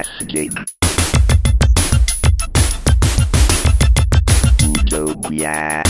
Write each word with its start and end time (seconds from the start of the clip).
Fantastic. 0.00 0.48
Utopia. 4.62 5.82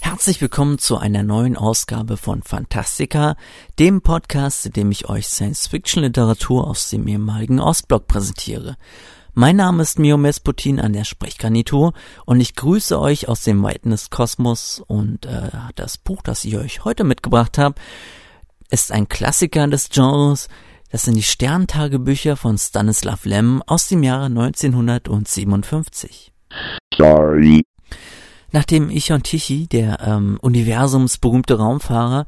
Herzlich 0.00 0.40
willkommen 0.40 0.80
zu 0.80 0.96
einer 0.96 1.22
neuen 1.22 1.56
Ausgabe 1.56 2.16
von 2.16 2.42
Fantastica, 2.42 3.36
dem 3.78 4.00
Podcast, 4.00 4.66
in 4.66 4.72
dem 4.72 4.90
ich 4.90 5.08
euch 5.08 5.28
Science-Fiction-Literatur 5.28 6.66
aus 6.66 6.90
dem 6.90 7.06
ehemaligen 7.06 7.60
Ostblock 7.60 8.08
präsentiere. 8.08 8.76
Mein 9.38 9.56
Name 9.56 9.82
ist 9.82 9.98
Mio 9.98 10.16
Mesputin 10.16 10.80
an 10.80 10.94
der 10.94 11.04
Sprechgarnitur 11.04 11.92
und 12.24 12.40
ich 12.40 12.54
grüße 12.54 12.98
euch 12.98 13.28
aus 13.28 13.44
dem 13.44 13.62
Weiten 13.62 13.90
des 13.90 14.08
Kosmos 14.08 14.82
und 14.86 15.26
äh, 15.26 15.50
das 15.74 15.98
Buch, 15.98 16.22
das 16.22 16.42
ich 16.46 16.56
euch 16.56 16.86
heute 16.86 17.04
mitgebracht 17.04 17.58
habe, 17.58 17.74
ist 18.70 18.92
ein 18.92 19.08
Klassiker 19.08 19.68
des 19.68 19.90
Genres. 19.90 20.48
Das 20.90 21.02
sind 21.02 21.18
die 21.18 21.22
Sterntagebücher 21.22 22.36
von 22.36 22.56
Stanislav 22.56 23.26
Lem 23.26 23.62
aus 23.66 23.88
dem 23.88 24.02
Jahre 24.02 24.24
1957. 24.24 26.32
Sorry. 26.96 27.62
Nachdem 28.52 28.88
Ichon 28.88 29.22
Tichy, 29.22 29.66
der 29.66 30.00
ähm, 30.00 30.38
universumsberühmte 30.40 31.58
Raumfahrer, 31.58 32.24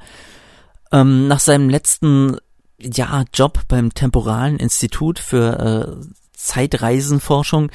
ähm, 0.93 1.27
nach 1.27 1.41
seinem 1.41 1.71
letzten 1.71 2.37
ja, 2.79 3.25
Job 3.33 3.63
beim 3.67 3.95
Temporalen 3.95 4.59
Institut 4.59 5.19
für 5.19 5.59
äh, 5.59 6.18
Zeitreisenforschung 6.39 7.71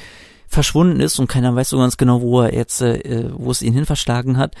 verschwunden 0.48 1.00
ist 1.00 1.18
und 1.18 1.28
keiner 1.28 1.54
weiß 1.54 1.68
so 1.68 1.78
ganz 1.78 1.96
genau, 1.96 2.22
wo 2.22 2.40
er 2.40 2.54
jetzt, 2.54 2.80
äh, 2.80 3.30
wo 3.32 3.50
es 3.50 3.62
ihn 3.62 3.74
hin 3.74 3.86
verschlagen 3.86 4.36
hat. 4.38 4.54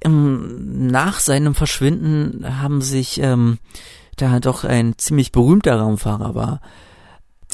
Ähm, 0.00 0.88
nach 0.88 1.20
seinem 1.20 1.54
Verschwinden 1.54 2.60
haben 2.60 2.80
sich, 2.80 3.20
ähm, 3.20 3.58
da 4.16 4.40
doch 4.40 4.64
ein 4.64 4.94
ziemlich 4.96 5.30
berühmter 5.30 5.76
Raumfahrer 5.76 6.34
war, 6.34 6.60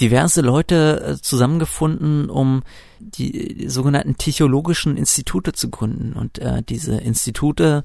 diverse 0.01 0.41
Leute 0.41 1.05
äh, 1.05 1.21
zusammengefunden, 1.21 2.31
um 2.31 2.63
die, 2.99 3.69
sogenannten 3.69 4.17
technologischen 4.17 4.97
Institute 4.97 5.53
zu 5.53 5.71
gründen. 5.71 6.13
Und 6.13 6.39
äh, 6.39 6.63
diese 6.63 6.97
Institute 6.97 7.85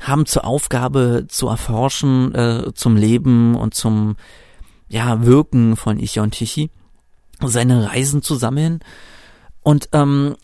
haben 0.00 0.26
zur 0.26 0.44
Aufgabe 0.44 1.26
zu 1.28 1.48
erforschen 1.48 2.34
äh, 2.34 2.72
zum 2.74 2.96
Leben 2.96 3.54
und 3.54 3.74
zum 3.74 4.16
ja, 4.88 5.24
Wirken 5.24 5.76
von 5.76 5.98
Ichion 5.98 6.30
Tichy, 6.30 6.70
seine 7.44 7.90
Reisen 7.90 8.22
zu 8.22 8.34
sammeln. 8.34 8.80
Und 9.62 9.88
ähm, 9.92 10.36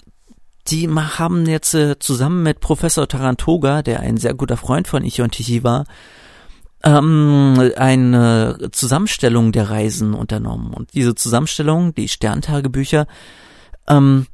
die 0.69 0.89
haben 0.89 1.47
jetzt 1.47 1.75
äh, 1.75 1.98
zusammen 1.98 2.42
mit 2.42 2.61
Professor 2.61 3.06
Tarantoga, 3.06 3.83
der 3.83 4.00
ein 4.00 4.17
sehr 4.17 4.34
guter 4.34 4.56
Freund 4.56 4.89
von 4.89 5.05
Ichion 5.05 5.31
Tichy 5.31 5.62
war, 5.65 5.84
ähm, 6.83 7.72
eine 7.77 8.70
Zusammenstellung 8.72 9.53
der 9.53 9.70
Reisen 9.70 10.15
unternommen. 10.15 10.72
Und 10.72 10.95
diese 10.95 11.15
Zusammenstellung, 11.15 11.95
die 11.95 12.09
Sterntagebücher, 12.09 13.06
ähm, 13.89 14.27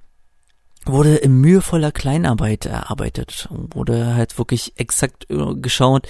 wurde 0.85 1.17
in 1.17 1.41
mühevoller 1.41 1.93
Kleinarbeit 1.93 2.67
erarbeitet. 2.67 3.49
Wurde 3.51 4.15
halt 4.15 4.39
wirklich 4.39 4.75
exakt 4.77 5.31
äh, 5.31 5.55
geschaut, 5.57 6.09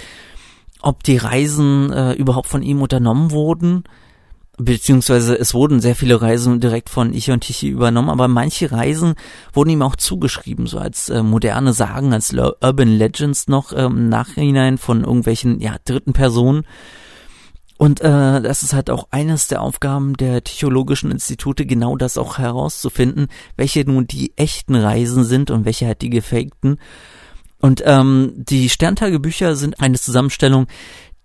ob 0.82 1.02
die 1.02 1.16
Reisen 1.16 1.92
äh, 1.92 2.12
überhaupt 2.12 2.48
von 2.48 2.62
ihm 2.62 2.82
unternommen 2.82 3.30
wurden, 3.30 3.84
beziehungsweise 4.56 5.38
es 5.38 5.54
wurden 5.54 5.80
sehr 5.80 5.96
viele 5.96 6.20
Reisen 6.20 6.60
direkt 6.60 6.90
von 6.90 7.12
Ich 7.12 7.30
und 7.30 7.40
Tichy 7.40 7.68
übernommen, 7.68 8.10
aber 8.10 8.28
manche 8.28 8.70
Reisen 8.70 9.14
wurden 9.52 9.70
ihm 9.70 9.82
auch 9.82 9.96
zugeschrieben, 9.96 10.66
so 10.66 10.78
als 10.78 11.08
äh, 11.08 11.22
moderne 11.22 11.72
Sagen, 11.72 12.12
als 12.12 12.32
Urban 12.32 12.88
Legends 12.88 13.48
noch 13.48 13.72
ähm, 13.72 13.96
im 13.96 14.08
Nachhinein 14.08 14.78
von 14.78 15.04
irgendwelchen 15.04 15.60
ja 15.60 15.76
dritten 15.84 16.12
Personen. 16.12 16.64
Und 17.78 18.02
äh, 18.02 18.42
das 18.42 18.62
ist 18.62 18.74
halt 18.74 18.90
auch 18.90 19.08
eines 19.10 19.48
der 19.48 19.62
Aufgaben 19.62 20.14
der 20.14 20.44
Technologischen 20.44 21.10
Institute, 21.10 21.64
genau 21.64 21.96
das 21.96 22.18
auch 22.18 22.36
herauszufinden, 22.36 23.28
welche 23.56 23.84
nun 23.86 24.06
die 24.06 24.34
echten 24.36 24.74
Reisen 24.74 25.24
sind 25.24 25.50
und 25.50 25.64
welche 25.64 25.86
halt 25.86 26.02
die 26.02 26.10
gefakten. 26.10 26.78
Und 27.60 27.82
ähm, 27.84 28.32
die 28.36 28.68
Sterntagebücher 28.68 29.54
sind 29.54 29.80
eine 29.80 29.98
Zusammenstellung 29.98 30.66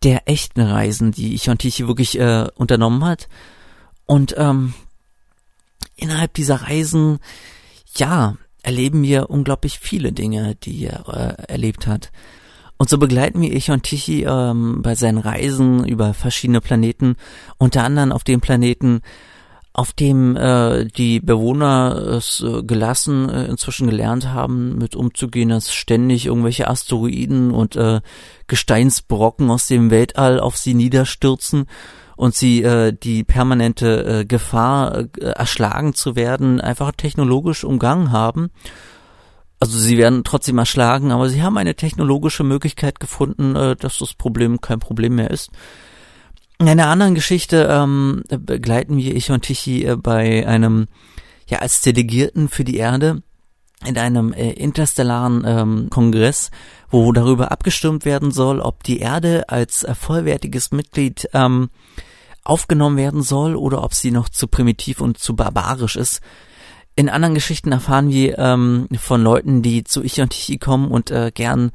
der 0.04 0.28
echten 0.28 0.62
Reisen, 0.62 1.12
die 1.12 1.34
Ichon 1.34 1.58
Tichy 1.58 1.88
wirklich 1.88 2.20
äh, 2.20 2.48
unternommen 2.56 3.04
hat. 3.06 3.28
Und 4.06 4.36
ähm, 4.38 4.74
innerhalb 5.96 6.34
dieser 6.34 6.64
Reisen, 6.64 7.20
ja, 7.96 8.36
erleben 8.62 9.04
wir 9.04 9.30
unglaublich 9.30 9.80
viele 9.80 10.12
Dinge, 10.12 10.56
die 10.56 10.86
er 10.86 11.38
äh, 11.48 11.52
erlebt 11.52 11.88
hat. 11.88 12.12
Und 12.78 12.90
so 12.90 12.98
begleiten 12.98 13.42
wir 13.42 13.54
Ichon 13.54 13.82
Tichy 13.82 14.26
ähm, 14.26 14.82
bei 14.82 14.96
seinen 14.96 15.18
Reisen 15.18 15.88
über 15.88 16.14
verschiedene 16.14 16.62
Planeten, 16.62 17.16
unter 17.58 17.84
anderem 17.84 18.12
auf 18.12 18.24
dem 18.24 18.42
Planeten, 18.42 19.02
auf 19.76 19.92
dem 19.92 20.38
äh, 20.38 20.86
die 20.86 21.20
Bewohner 21.20 21.98
es 21.98 22.40
äh, 22.42 22.64
gelassen 22.64 23.30
äh, 23.30 23.44
inzwischen 23.48 23.88
gelernt 23.90 24.30
haben, 24.30 24.78
mit 24.78 24.96
umzugehen, 24.96 25.50
dass 25.50 25.74
ständig 25.74 26.28
irgendwelche 26.28 26.70
Asteroiden 26.70 27.52
und 27.52 27.76
äh, 27.76 28.00
Gesteinsbrocken 28.48 29.52
aus 29.52 29.68
dem 29.68 29.92
Weltall 29.92 30.40
auf 30.40 30.56
sie 30.56 30.76
niederstürzen 30.76 31.66
und 32.16 32.36
sie 32.36 32.64
äh, 32.64 32.94
die 32.94 33.26
permanente 33.26 34.22
äh, 34.22 34.26
Gefahr, 34.26 35.08
äh, 35.20 35.26
erschlagen 35.26 35.94
zu 35.94 36.16
werden, 36.16 36.62
einfach 36.62 36.94
technologisch 36.94 37.66
umgangen 37.66 38.14
haben. 38.14 38.52
Also 39.60 39.78
sie 39.78 39.98
werden 39.98 40.24
trotzdem 40.24 40.58
erschlagen, 40.58 41.12
aber 41.12 41.28
sie 41.28 41.44
haben 41.44 41.58
eine 41.58 41.76
technologische 41.76 42.46
Möglichkeit 42.46 43.02
gefunden, 43.02 43.58
äh, 43.58 43.76
dass 43.76 43.98
das 43.98 44.14
Problem 44.14 44.62
kein 44.62 44.80
Problem 44.80 45.16
mehr 45.16 45.32
ist. 45.32 45.52
In 46.58 46.70
einer 46.70 46.88
anderen 46.88 47.16
Geschichte 47.16 47.68
ähm, 47.70 48.24
begleiten 48.30 48.98
wir 48.98 49.16
ich 49.16 49.30
und 49.30 49.42
Tichy 49.42 49.86
äh, 49.86 49.96
bei 49.98 50.48
einem, 50.48 50.88
ja, 51.48 51.60
als 51.60 51.82
Delegierten 51.82 52.48
für 52.48 52.64
die 52.64 52.78
Erde 52.78 53.22
in 53.86 53.98
einem 53.98 54.32
äh, 54.32 54.52
interstellaren 54.52 55.44
ähm, 55.46 55.90
Kongress, 55.90 56.52
wo 56.90 57.12
darüber 57.12 57.52
abgestimmt 57.52 58.06
werden 58.06 58.32
soll, 58.32 58.62
ob 58.62 58.84
die 58.84 59.00
Erde 59.00 59.50
als 59.50 59.84
äh, 59.84 59.94
vollwertiges 59.96 60.72
Mitglied 60.72 61.28
ähm, 61.34 61.70
aufgenommen 62.44 62.96
werden 62.98 63.22
soll 63.22 63.56
oder 63.56 63.84
ob 63.84 63.94
sie 63.94 64.12
noch 64.12 64.30
zu 64.30 64.48
primitiv 64.48 65.02
und 65.02 65.18
zu 65.18 65.36
barbarisch 65.36 65.98
ist. 65.98 66.22
In 66.96 67.10
anderen 67.10 67.36
Geschichten 67.36 67.74
erfahren 67.74 68.10
wir 68.10 68.40
ähm, 68.40 68.88
von 68.98 69.22
Leuten, 69.22 69.62
die 69.62 69.84
zu 69.84 70.02
Ich 70.02 70.22
und 70.22 70.30
Tichy 70.30 70.58
kommen 70.58 70.90
und 70.90 71.12
äh, 71.12 71.32
gern, 71.34 71.72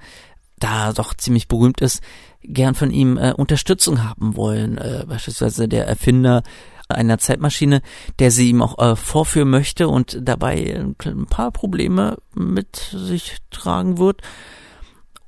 da 0.60 0.92
doch 0.92 1.14
ziemlich 1.14 1.48
berühmt 1.48 1.80
ist, 1.80 2.00
gern 2.42 2.74
von 2.74 2.90
ihm 2.90 3.16
äh, 3.16 3.32
Unterstützung 3.32 4.04
haben 4.04 4.36
wollen. 4.36 4.78
Äh, 4.78 5.04
beispielsweise 5.08 5.68
der 5.68 5.86
Erfinder 5.86 6.42
einer 6.88 7.18
Zeitmaschine, 7.18 7.82
der 8.18 8.30
sie 8.30 8.50
ihm 8.50 8.62
auch 8.62 8.78
äh, 8.78 8.96
vorführen 8.96 9.50
möchte 9.50 9.88
und 9.88 10.18
dabei 10.22 10.84
ein 11.04 11.26
paar 11.26 11.50
Probleme 11.50 12.18
mit 12.34 12.76
sich 12.92 13.38
tragen 13.50 13.98
wird. 13.98 14.22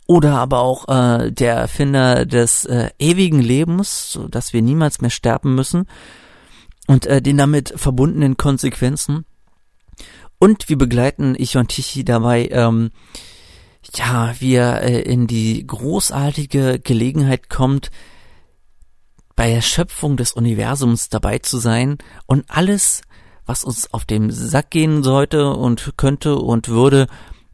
Oder 0.06 0.36
aber 0.36 0.60
auch 0.60 0.88
äh, 0.88 1.30
der 1.30 1.54
Erfinder 1.54 2.26
des 2.26 2.64
äh, 2.64 2.90
ewigen 2.98 3.40
Lebens, 3.40 4.12
so 4.12 4.28
dass 4.28 4.52
wir 4.52 4.60
niemals 4.60 5.00
mehr 5.00 5.10
sterben 5.10 5.54
müssen 5.54 5.86
und 6.86 7.06
äh, 7.06 7.22
den 7.22 7.36
damit 7.36 7.72
verbundenen 7.76 8.36
Konsequenzen. 8.36 9.24
Und 10.38 10.68
wir 10.68 10.76
begleiten 10.76 11.36
Ich 11.38 11.56
und 11.56 11.68
Tichy 11.68 12.04
dabei, 12.04 12.48
ähm, 12.50 12.90
ja, 13.94 14.34
wie 14.38 14.54
er 14.54 14.82
äh, 14.82 15.00
in 15.00 15.26
die 15.26 15.66
großartige 15.66 16.78
Gelegenheit 16.78 17.50
kommt, 17.50 17.90
bei 19.34 19.50
der 19.50 19.62
Schöpfung 19.62 20.16
des 20.16 20.32
Universums 20.32 21.08
dabei 21.08 21.38
zu 21.38 21.58
sein 21.58 21.98
und 22.26 22.44
alles, 22.48 23.02
was 23.46 23.64
uns 23.64 23.92
auf 23.92 24.04
dem 24.04 24.30
Sack 24.30 24.70
gehen 24.70 25.02
sollte 25.02 25.50
und 25.50 25.94
könnte 25.96 26.36
und 26.36 26.68
würde, 26.68 27.06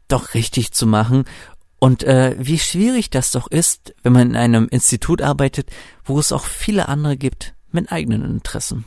doch 0.07 0.33
richtig 0.33 0.71
zu 0.71 0.85
machen. 0.85 1.25
Und 1.79 2.03
äh, 2.03 2.35
wie 2.37 2.59
schwierig 2.59 3.09
das 3.09 3.31
doch 3.31 3.47
ist, 3.47 3.95
wenn 4.03 4.13
man 4.13 4.31
in 4.31 4.35
einem 4.35 4.67
Institut 4.67 5.21
arbeitet, 5.21 5.69
wo 6.03 6.19
es 6.19 6.31
auch 6.31 6.43
viele 6.43 6.89
andere 6.89 7.15
gibt 7.15 7.53
mit 7.71 7.91
eigenen 7.91 8.25
Interessen. 8.25 8.85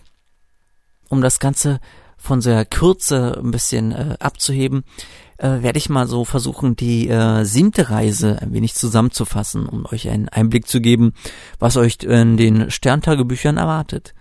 Um 1.08 1.22
das 1.22 1.40
Ganze 1.40 1.80
von 2.18 2.40
der 2.40 2.66
Kürze 2.66 3.40
ein 3.42 3.50
bisschen 3.50 3.92
äh, 3.92 4.16
abzuheben, 4.20 4.84
äh, 5.42 5.62
werde 5.62 5.78
ich 5.78 5.88
mal 5.88 6.06
so 6.06 6.24
versuchen, 6.24 6.76
die 6.76 7.08
äh, 7.08 7.44
siebte 7.44 7.90
Reise 7.90 8.38
ein 8.40 8.52
wenig 8.52 8.74
zusammenzufassen, 8.74 9.66
um 9.66 9.84
euch 9.86 10.08
einen 10.08 10.28
Einblick 10.28 10.68
zu 10.68 10.80
geben, 10.80 11.14
was 11.58 11.76
euch 11.76 11.98
in 12.02 12.36
den 12.36 12.70
Sterntagebüchern 12.70 13.56
erwartet. 13.56 14.14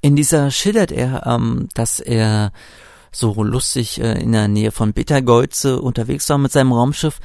In 0.00 0.16
dieser 0.16 0.50
schildert 0.50 0.92
er, 0.92 1.26
ähm, 1.26 1.68
dass 1.74 2.00
er 2.00 2.52
so 3.12 3.42
lustig 3.42 4.00
äh, 4.00 4.22
in 4.22 4.32
der 4.32 4.48
Nähe 4.48 4.72
von 4.72 4.92
Betelgeuse 4.92 5.80
unterwegs 5.80 6.28
war 6.30 6.38
mit 6.38 6.52
seinem 6.52 6.72
Raumschiff 6.72 7.20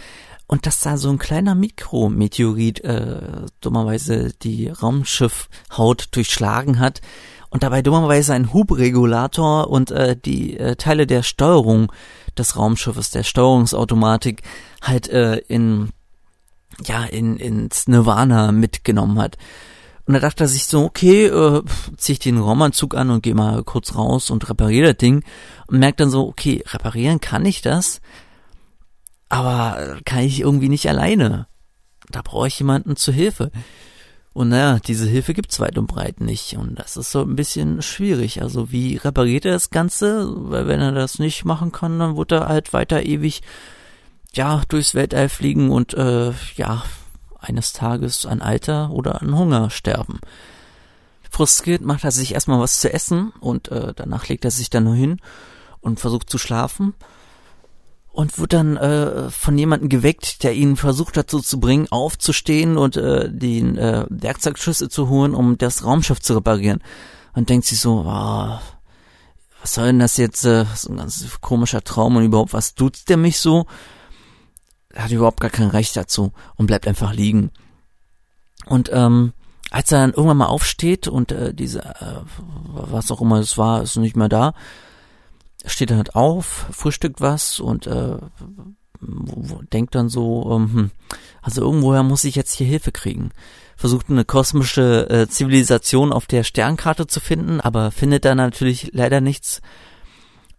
und 0.48 0.66
dass 0.66 0.82
da 0.82 0.98
so 0.98 1.10
ein 1.10 1.18
kleiner 1.18 1.56
Mikrometeorit 1.56 2.84
äh, 2.84 3.46
dummerweise 3.62 4.34
die 4.42 4.68
Raumschiffhaut 4.70 6.10
durchschlagen 6.12 6.80
hat 6.80 7.02
und 7.50 7.64
dabei 7.64 7.82
dummerweise 7.82 8.34
ein 8.34 8.52
Hubregulator 8.52 9.70
und 9.70 9.92
äh, 9.92 10.18
die 10.18 10.58
äh, 10.58 10.76
Teile 10.76 11.08
der 11.08 11.24
Steuerung 11.24 11.92
des 12.38 12.58
Raumschiffes, 12.58 13.12
der 13.12 13.24
Steuerungsautomatik 13.24 14.42
halt 14.82 15.08
äh, 15.10 15.38
in 15.48 15.90
ja 16.86 17.04
in 17.04 17.38
ins 17.38 17.88
Nirvana 17.88 18.52
mitgenommen 18.52 19.20
hat. 19.20 19.38
Und 20.06 20.16
da 20.16 20.20
dachte 20.20 20.44
er 20.44 20.48
sich 20.48 20.66
so, 20.66 20.84
okay, 20.84 21.28
äh, 21.28 21.64
zieh 21.96 22.14
ich 22.14 22.20
den 22.20 22.38
Raumanzug 22.38 22.96
an 22.96 23.10
und 23.10 23.24
gehe 23.24 23.36
mal 23.36 23.64
kurz 23.64 23.96
raus 23.96 24.30
und 24.30 24.50
repariere 24.50 24.90
das 24.90 24.98
Ding 24.98 25.24
und 25.68 25.80
merkt 25.80 26.02
dann 26.02 26.10
so, 26.10 26.28
okay, 26.28 26.62
reparieren 26.68 27.22
kann 27.22 27.46
ich 27.46 27.62
das, 27.62 28.02
aber 29.30 30.00
kann 30.04 30.20
ich 30.20 30.42
irgendwie 30.42 30.70
nicht 30.70 30.90
alleine. 30.90 31.48
Da 32.10 32.22
brauche 32.22 32.48
ich 32.48 32.60
jemanden 32.60 32.98
zur 32.98 33.14
Hilfe. 33.14 33.52
Und 34.34 34.50
naja, 34.50 34.80
diese 34.80 35.08
Hilfe 35.08 35.36
gibt's 35.36 35.60
weit 35.60 35.78
und 35.78 35.88
breit 35.88 36.20
nicht. 36.20 36.58
Und 36.58 36.80
das 36.80 36.98
ist 36.98 37.12
so 37.12 37.22
ein 37.22 37.36
bisschen 37.36 37.84
schwierig. 37.84 38.42
Also 38.42 38.72
wie 38.72 38.98
repariert 38.98 39.46
er 39.46 39.54
das 39.54 39.70
Ganze? 39.70 40.28
Weil 40.50 40.68
wenn 40.68 40.80
er 40.80 40.92
das 40.92 41.20
nicht 41.20 41.46
machen 41.46 41.72
kann, 41.72 42.00
dann 42.00 42.18
wird 42.18 42.32
er 42.32 42.48
halt 42.48 42.74
weiter 42.74 43.04
ewig, 43.04 43.42
ja, 44.34 44.64
durchs 44.68 44.96
Weltall 44.96 45.30
fliegen 45.30 45.70
und, 45.70 45.94
äh, 45.94 46.32
ja, 46.56 46.84
eines 47.40 47.74
Tages 47.74 48.26
an 48.26 48.42
Alter 48.42 48.90
oder 48.90 49.22
an 49.22 49.38
Hunger 49.38 49.70
sterben. 49.70 50.20
Frustriert 51.30 51.82
macht 51.82 52.04
er 52.04 52.12
sich 52.12 52.34
erstmal 52.34 52.60
was 52.60 52.80
zu 52.80 52.92
essen 52.92 53.34
und 53.40 53.70
äh, 53.70 53.94
danach 53.96 54.28
legt 54.28 54.46
er 54.46 54.52
sich 54.52 54.70
dann 54.70 54.86
nur 54.86 54.96
hin 54.96 55.20
und 55.82 56.00
versucht 56.00 56.30
zu 56.30 56.38
schlafen 56.38 56.94
und 58.13 58.38
wird 58.38 58.54
dann 58.54 58.77
äh, 58.77 59.31
von 59.31 59.57
jemandem 59.57 59.89
geweckt, 59.89 60.44
der 60.44 60.54
ihn 60.54 60.77
versucht 60.77 61.18
dazu 61.18 61.39
zu 61.39 61.60
bringen, 61.60 61.88
aufzustehen 61.89 62.77
und 62.77 62.95
äh, 62.95 63.27
den 63.30 63.75
äh, 63.75 64.06
Werkzeugschlüssel 64.07 64.89
zu 64.89 65.10
holen, 65.10 65.33
um 65.33 65.57
das 65.57 65.83
Raumschiff 65.83 66.21
zu 66.21 66.36
reparieren. 66.36 66.81
Und 67.33 67.50
denkt 67.50 67.65
sich 67.65 67.80
so, 67.80 68.06
oh, 68.06 68.60
was 69.62 69.74
soll 69.74 69.88
denn 69.88 70.00
das 70.00 70.18
jetzt? 70.18 70.45
Äh, 70.45 70.65
so 70.75 70.92
ein 70.92 70.98
ganz 70.98 71.25
komischer 71.42 71.83
Traum 71.83 72.15
und 72.15 72.24
überhaupt, 72.24 72.54
was 72.54 72.75
tut's 72.75 73.04
der 73.06 73.18
mich 73.18 73.39
so? 73.39 73.65
Er 74.89 75.06
hat 75.06 75.12
überhaupt 75.12 75.39
gar 75.39 75.50
kein 75.50 75.69
Recht 75.69 75.98
dazu 75.98 76.33
und 76.56 76.68
bleibt 76.68 76.88
einfach 76.88 77.13
liegen. 77.13 77.50
Und 78.68 78.92
ähm, 78.94 79.33
als 79.71 79.92
er 79.92 80.01
dann 80.01 80.12
irgendwann 80.12 80.38
mal 80.38 80.45
aufsteht 80.45 81.07
und 81.07 81.31
äh, 81.31 81.51
diese, 81.51 81.80
äh, 81.83 82.21
was 82.68 83.10
auch 83.10 83.21
immer 83.21 83.39
es 83.39 83.57
war, 83.57 83.81
ist 83.81 83.95
nicht 83.95 84.15
mehr 84.15 84.30
da, 84.30 84.54
steht 85.65 85.89
dann 85.89 85.98
halt 85.98 86.15
auf, 86.15 86.68
frühstückt 86.71 87.21
was 87.21 87.60
und 87.60 87.88
äh, 87.88 88.18
denkt 89.71 89.95
dann 89.95 90.10
so, 90.10 90.51
ähm, 90.51 90.74
hm, 90.74 90.92
also 91.42 91.62
irgendwoher 91.62 92.04
muss 92.04 92.24
ich 92.24 92.36
jetzt 92.36 92.54
hier 92.54 92.68
Hilfe 92.68 92.92
kriegen. 92.92 93.31
Versucht 93.75 94.10
eine 94.10 94.24
kosmische 94.24 95.10
äh, 95.10 95.27
Zivilisation 95.27 96.13
auf 96.13 96.25
der 96.25 96.44
Sternkarte 96.44 97.07
zu 97.07 97.19
finden, 97.19 97.60
aber 97.60 97.92
findet 97.92 98.24
da 98.25 98.36
natürlich 98.36 98.92
leider 98.94 99.19
nichts. 99.19 99.62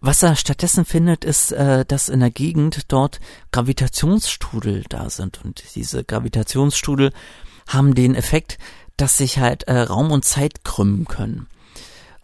Was 0.00 0.22
er 0.22 0.36
stattdessen 0.36 0.84
findet, 0.84 1.24
ist, 1.24 1.52
äh, 1.52 1.86
dass 1.86 2.10
in 2.10 2.20
der 2.20 2.30
Gegend 2.30 2.92
dort 2.92 3.20
Gravitationsstrudel 3.52 4.84
da 4.88 5.08
sind. 5.08 5.42
Und 5.42 5.64
diese 5.74 6.04
Gravitationsstrudel 6.04 7.12
haben 7.68 7.94
den 7.94 8.14
Effekt, 8.14 8.58
dass 8.96 9.16
sich 9.16 9.38
halt 9.38 9.64
äh, 9.64 9.78
Raum 9.78 10.10
und 10.12 10.24
Zeit 10.24 10.64
krümmen 10.64 11.06
können. 11.06 11.46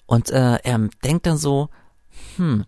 Und 0.07 0.31
äh, 0.31 0.57
er 0.57 0.89
denkt 1.05 1.27
dann 1.27 1.39
so, 1.39 1.71
hm, 2.37 2.65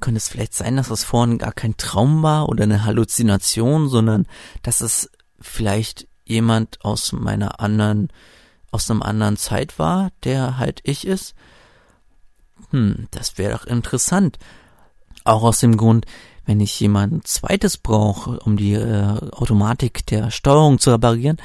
könnte 0.00 0.18
es 0.18 0.28
vielleicht 0.28 0.54
sein, 0.54 0.76
dass 0.76 0.90
es 0.90 1.04
vorhin 1.04 1.38
gar 1.38 1.52
kein 1.52 1.76
Traum 1.76 2.22
war 2.22 2.48
oder 2.48 2.64
eine 2.64 2.84
Halluzination, 2.84 3.88
sondern 3.88 4.26
dass 4.62 4.80
es 4.80 5.10
vielleicht 5.40 6.06
jemand 6.24 6.84
aus 6.84 7.12
meiner 7.12 7.60
anderen, 7.60 8.08
aus 8.70 8.90
einem 8.90 9.02
anderen 9.02 9.36
Zeit 9.36 9.78
war, 9.78 10.10
der 10.24 10.58
halt 10.58 10.80
ich 10.84 11.06
ist? 11.06 11.34
Hm, 12.70 13.08
das 13.10 13.38
wäre 13.38 13.52
doch 13.52 13.66
interessant. 13.66 14.38
Auch 15.24 15.42
aus 15.42 15.60
dem 15.60 15.76
Grund, 15.76 16.06
wenn 16.44 16.60
ich 16.60 16.78
jemanden 16.80 17.24
zweites 17.24 17.78
brauche, 17.78 18.38
um 18.40 18.56
die 18.56 18.74
äh, 18.74 19.30
Automatik 19.32 20.06
der 20.06 20.30
Steuerung 20.30 20.78
zu 20.78 20.90
reparieren, 20.90 21.38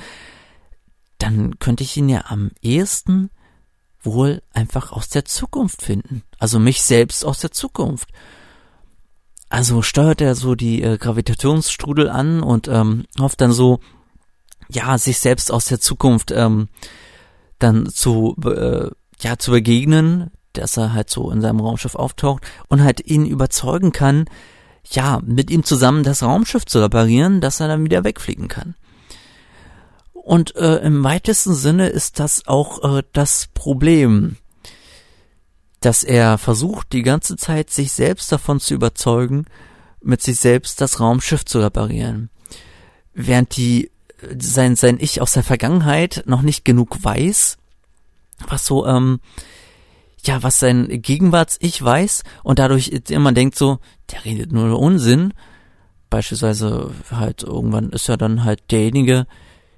dann 1.17 1.59
könnte 1.59 1.83
ich 1.83 1.95
ihn 1.97 2.09
ja 2.09 2.25
am 2.27 2.51
ehesten 2.61 3.29
wohl 4.01 4.41
einfach 4.53 4.91
aus 4.91 5.09
der 5.09 5.25
Zukunft 5.25 5.81
finden. 5.81 6.23
Also 6.37 6.59
mich 6.59 6.81
selbst 6.81 7.25
aus 7.25 7.39
der 7.39 7.51
Zukunft. 7.51 8.09
Also 9.49 9.81
steuert 9.81 10.21
er 10.21 10.35
so 10.35 10.55
die 10.55 10.81
äh, 10.81 10.97
Gravitationsstrudel 10.97 12.09
an 12.09 12.41
und 12.41 12.67
ähm, 12.67 13.05
hofft 13.19 13.41
dann 13.41 13.51
so, 13.51 13.79
ja, 14.69 14.97
sich 14.97 15.19
selbst 15.19 15.51
aus 15.51 15.65
der 15.65 15.79
Zukunft 15.79 16.31
ähm, 16.31 16.69
dann 17.57 17.87
zu, 17.87 18.35
äh, 18.45 18.89
ja, 19.21 19.37
zu 19.37 19.51
begegnen, 19.51 20.31
dass 20.53 20.77
er 20.77 20.93
halt 20.93 21.09
so 21.09 21.31
in 21.31 21.41
seinem 21.41 21.59
Raumschiff 21.59 21.95
auftaucht 21.95 22.43
und 22.67 22.83
halt 22.83 23.05
ihn 23.05 23.25
überzeugen 23.25 23.91
kann, 23.91 24.25
ja, 24.91 25.19
mit 25.23 25.51
ihm 25.51 25.63
zusammen 25.63 26.03
das 26.03 26.23
Raumschiff 26.23 26.65
zu 26.65 26.79
reparieren, 26.79 27.41
dass 27.41 27.59
er 27.59 27.67
dann 27.67 27.83
wieder 27.83 28.03
wegfliegen 28.03 28.47
kann. 28.47 28.75
Und 30.23 30.55
äh, 30.55 30.77
im 30.77 31.03
weitesten 31.03 31.55
Sinne 31.55 31.87
ist 31.87 32.19
das 32.19 32.45
auch 32.45 32.97
äh, 32.97 33.03
das 33.13 33.47
Problem, 33.53 34.35
dass 35.79 36.03
er 36.03 36.37
versucht, 36.37 36.93
die 36.93 37.03
ganze 37.03 37.37
Zeit 37.37 37.69
sich 37.69 37.93
selbst 37.93 38.31
davon 38.31 38.59
zu 38.59 38.73
überzeugen, 38.73 39.45
mit 40.01 40.21
sich 40.21 40.39
selbst 40.39 40.81
das 40.81 40.99
Raumschiff 40.99 41.45
zu 41.45 41.59
reparieren. 41.59 42.29
Während 43.13 43.55
die 43.57 43.91
sein, 44.37 44.75
sein 44.75 44.97
Ich 44.99 45.21
aus 45.21 45.33
der 45.33 45.43
Vergangenheit 45.43 46.23
noch 46.25 46.41
nicht 46.41 46.65
genug 46.65 47.03
weiß, 47.03 47.57
was 48.47 48.65
so, 48.65 48.85
ähm, 48.85 49.19
ja, 50.23 50.43
was 50.43 50.59
sein 50.59 51.01
Gegenwarts-Ich 51.01 51.81
weiß 51.81 52.23
und 52.43 52.59
dadurch 52.59 52.89
immer 53.09 53.31
denkt 53.31 53.57
so, 53.57 53.79
der 54.11 54.25
redet 54.25 54.51
nur 54.51 54.77
Unsinn. 54.77 55.33
Beispielsweise 56.09 56.91
halt 57.09 57.43
irgendwann 57.43 57.91
ist 57.91 58.09
er 58.09 58.17
dann 58.17 58.43
halt 58.43 58.71
derjenige, 58.71 59.27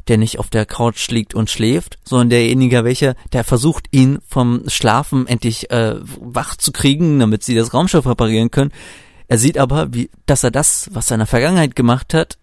der 0.07 0.17
nicht 0.17 0.39
auf 0.39 0.49
der 0.49 0.65
Couch 0.65 1.09
liegt 1.09 1.35
und 1.35 1.49
schläft, 1.49 1.97
sondern 2.03 2.29
derjenige, 2.29 2.83
welcher, 2.83 3.15
der 3.33 3.43
versucht, 3.43 3.85
ihn 3.91 4.19
vom 4.27 4.63
Schlafen 4.67 5.27
endlich 5.27 5.71
äh, 5.71 5.95
wach 6.19 6.55
zu 6.55 6.71
kriegen, 6.71 7.19
damit 7.19 7.43
sie 7.43 7.55
das 7.55 7.73
Raumschiff 7.73 8.05
reparieren 8.05 8.51
können. 8.51 8.71
Er 9.27 9.37
sieht 9.37 9.57
aber, 9.57 9.93
wie, 9.93 10.09
dass 10.25 10.43
er 10.43 10.51
das, 10.51 10.89
was 10.91 11.11
er 11.11 11.15
in 11.15 11.19
der 11.19 11.27
Vergangenheit 11.27 11.75
gemacht 11.75 12.13
hat, 12.13 12.37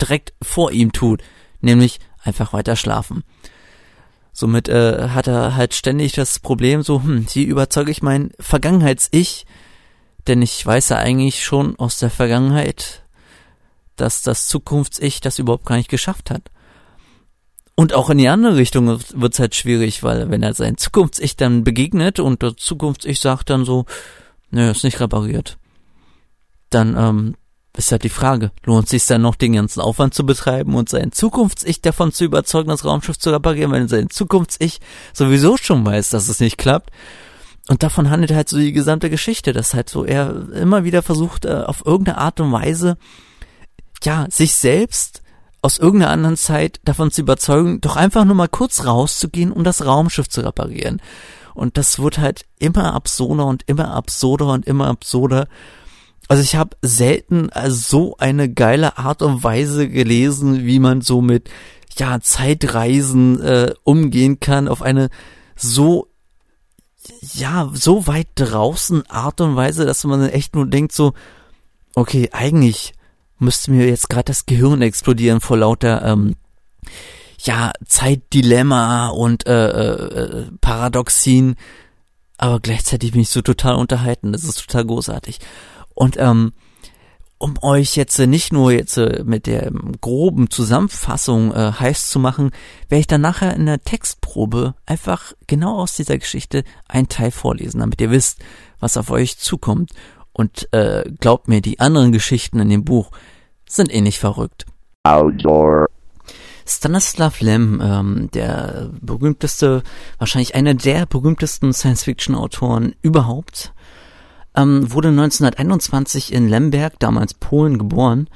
direkt 0.00 0.32
vor 0.42 0.72
ihm 0.72 0.92
tut, 0.92 1.22
nämlich 1.60 2.00
einfach 2.22 2.52
weiter 2.52 2.76
schlafen. 2.76 3.24
Somit 4.32 4.68
äh, 4.68 5.10
hat 5.10 5.28
er 5.28 5.54
halt 5.54 5.74
ständig 5.74 6.12
das 6.12 6.40
Problem 6.40 6.82
so, 6.82 7.02
hm, 7.02 7.26
wie 7.32 7.44
überzeuge 7.44 7.90
ich 7.90 8.02
mein 8.02 8.32
Vergangenheits-Ich, 8.40 9.46
denn 10.26 10.42
ich 10.42 10.64
weiß 10.64 10.88
ja 10.88 10.96
eigentlich 10.96 11.44
schon 11.44 11.78
aus 11.78 11.98
der 11.98 12.10
Vergangenheit, 12.10 13.04
dass 13.96 14.22
das 14.22 14.48
Zukunfts-Ich 14.48 15.20
das 15.20 15.38
überhaupt 15.38 15.66
gar 15.66 15.76
nicht 15.76 15.90
geschafft 15.90 16.30
hat. 16.30 16.50
Und 17.76 17.92
auch 17.92 18.08
in 18.10 18.18
die 18.18 18.28
andere 18.28 18.56
Richtung 18.56 18.86
wird's 19.14 19.40
halt 19.40 19.54
schwierig, 19.54 20.02
weil 20.02 20.30
wenn 20.30 20.42
er 20.42 20.54
sein 20.54 20.76
Zukunfts-Ich 20.76 21.36
dann 21.36 21.64
begegnet 21.64 22.20
und 22.20 22.42
das 22.42 22.54
Zukunfts-Ich 22.56 23.18
sagt 23.18 23.50
dann 23.50 23.64
so, 23.64 23.84
nö, 24.50 24.70
ist 24.70 24.84
nicht 24.84 25.00
repariert, 25.00 25.58
dann 26.70 26.96
ähm, 26.96 27.34
ist 27.76 27.90
halt 27.90 28.04
die 28.04 28.08
Frage, 28.08 28.52
lohnt 28.64 28.88
sich 28.88 29.04
dann 29.06 29.22
noch 29.22 29.34
den 29.34 29.54
ganzen 29.54 29.80
Aufwand 29.80 30.14
zu 30.14 30.24
betreiben 30.24 30.76
und 30.76 30.88
sein 30.88 31.10
Zukunfts-Ich 31.10 31.82
davon 31.82 32.12
zu 32.12 32.24
überzeugen, 32.24 32.68
das 32.68 32.84
Raumschiff 32.84 33.18
zu 33.18 33.30
reparieren, 33.30 33.72
wenn 33.72 33.88
sein 33.88 34.08
Zukunfts-Ich 34.08 34.78
sowieso 35.12 35.56
schon 35.56 35.84
weiß, 35.84 36.10
dass 36.10 36.28
es 36.28 36.38
nicht 36.38 36.58
klappt. 36.58 36.90
Und 37.68 37.82
davon 37.82 38.10
handelt 38.10 38.32
halt 38.32 38.48
so 38.48 38.58
die 38.58 38.72
gesamte 38.72 39.10
Geschichte, 39.10 39.52
dass 39.52 39.74
halt 39.74 39.88
so 39.88 40.04
er 40.04 40.48
immer 40.52 40.84
wieder 40.84 41.02
versucht, 41.02 41.44
äh, 41.46 41.64
auf 41.66 41.84
irgendeine 41.84 42.18
Art 42.18 42.38
und 42.38 42.52
Weise, 42.52 42.98
ja, 44.04 44.26
sich 44.30 44.54
selbst 44.54 45.23
aus 45.64 45.78
irgendeiner 45.78 46.12
anderen 46.12 46.36
Zeit 46.36 46.78
davon 46.84 47.10
zu 47.10 47.22
überzeugen, 47.22 47.80
doch 47.80 47.96
einfach 47.96 48.26
nur 48.26 48.34
mal 48.34 48.48
kurz 48.48 48.84
rauszugehen, 48.84 49.50
um 49.50 49.64
das 49.64 49.86
Raumschiff 49.86 50.28
zu 50.28 50.42
reparieren. 50.42 51.00
Und 51.54 51.78
das 51.78 51.98
wird 51.98 52.18
halt 52.18 52.44
immer 52.58 52.92
absurder 52.92 53.46
und 53.46 53.62
immer 53.66 53.94
absurder 53.94 54.48
und 54.48 54.66
immer 54.66 54.88
absurder. 54.88 55.48
Also 56.28 56.42
ich 56.42 56.56
habe 56.56 56.76
selten 56.82 57.48
so 57.68 58.16
eine 58.18 58.52
geile 58.52 58.98
Art 58.98 59.22
und 59.22 59.42
Weise 59.42 59.88
gelesen, 59.88 60.66
wie 60.66 60.78
man 60.80 61.00
so 61.00 61.22
mit 61.22 61.48
ja 61.96 62.20
Zeitreisen 62.20 63.40
äh, 63.40 63.72
umgehen 63.84 64.40
kann 64.40 64.68
auf 64.68 64.82
eine 64.82 65.08
so 65.56 66.08
ja 67.20 67.70
so 67.72 68.06
weit 68.06 68.28
draußen 68.34 69.08
Art 69.08 69.40
und 69.40 69.56
Weise, 69.56 69.86
dass 69.86 70.04
man 70.04 70.28
echt 70.28 70.56
nur 70.56 70.66
denkt 70.66 70.92
so 70.92 71.14
okay 71.94 72.28
eigentlich 72.32 72.94
müsste 73.38 73.70
mir 73.70 73.86
jetzt 73.86 74.08
gerade 74.08 74.24
das 74.24 74.46
Gehirn 74.46 74.82
explodieren 74.82 75.40
vor 75.40 75.58
lauter 75.58 76.04
ähm, 76.04 76.36
ja 77.38 77.72
Zeitdilemma 77.86 79.08
und 79.08 79.46
äh, 79.46 79.68
äh, 79.68 80.46
Paradoxien, 80.60 81.56
aber 82.38 82.60
gleichzeitig 82.60 83.12
bin 83.12 83.20
ich 83.20 83.30
so 83.30 83.42
total 83.42 83.76
unterhalten. 83.76 84.32
Das 84.32 84.44
ist 84.44 84.60
total 84.60 84.86
großartig. 84.86 85.38
Und 85.94 86.16
ähm, 86.18 86.52
um 87.38 87.58
euch 87.62 87.96
jetzt 87.96 88.18
nicht 88.18 88.52
nur 88.52 88.72
jetzt 88.72 88.96
mit 88.96 89.46
der 89.46 89.70
groben 90.00 90.50
Zusammenfassung 90.50 91.52
äh, 91.52 91.72
heiß 91.72 92.08
zu 92.08 92.18
machen, 92.18 92.52
werde 92.88 93.00
ich 93.00 93.06
dann 93.06 93.20
nachher 93.20 93.54
in 93.54 93.66
der 93.66 93.82
Textprobe 93.82 94.74
einfach 94.86 95.34
genau 95.46 95.76
aus 95.78 95.96
dieser 95.96 96.16
Geschichte 96.16 96.64
einen 96.88 97.08
Teil 97.08 97.30
vorlesen, 97.30 97.80
damit 97.80 98.00
ihr 98.00 98.10
wisst, 98.10 98.38
was 98.80 98.96
auf 98.96 99.10
euch 99.10 99.38
zukommt. 99.38 99.92
Und 100.34 100.68
äh, 100.72 101.04
glaubt 101.20 101.48
mir, 101.48 101.62
die 101.62 101.80
anderen 101.80 102.12
Geschichten 102.12 102.60
in 102.60 102.68
dem 102.68 102.84
Buch 102.84 103.10
sind 103.66 103.94
eh 103.94 104.02
nicht 104.02 104.18
verrückt. 104.18 104.66
Outdoor. 105.04 105.86
Stanislav 106.66 107.40
Lem, 107.40 107.80
ähm, 107.82 108.30
der 108.32 108.90
berühmteste, 109.00 109.82
wahrscheinlich 110.18 110.54
einer 110.54 110.74
der 110.74 111.06
berühmtesten 111.06 111.72
Science-Fiction-Autoren 111.72 112.94
überhaupt, 113.02 113.72
ähm, 114.56 114.90
wurde 114.92 115.08
1921 115.08 116.32
in 116.32 116.48
Lemberg, 116.48 116.98
damals 116.98 117.34
Polen, 117.34 117.78
geboren, 117.78 118.28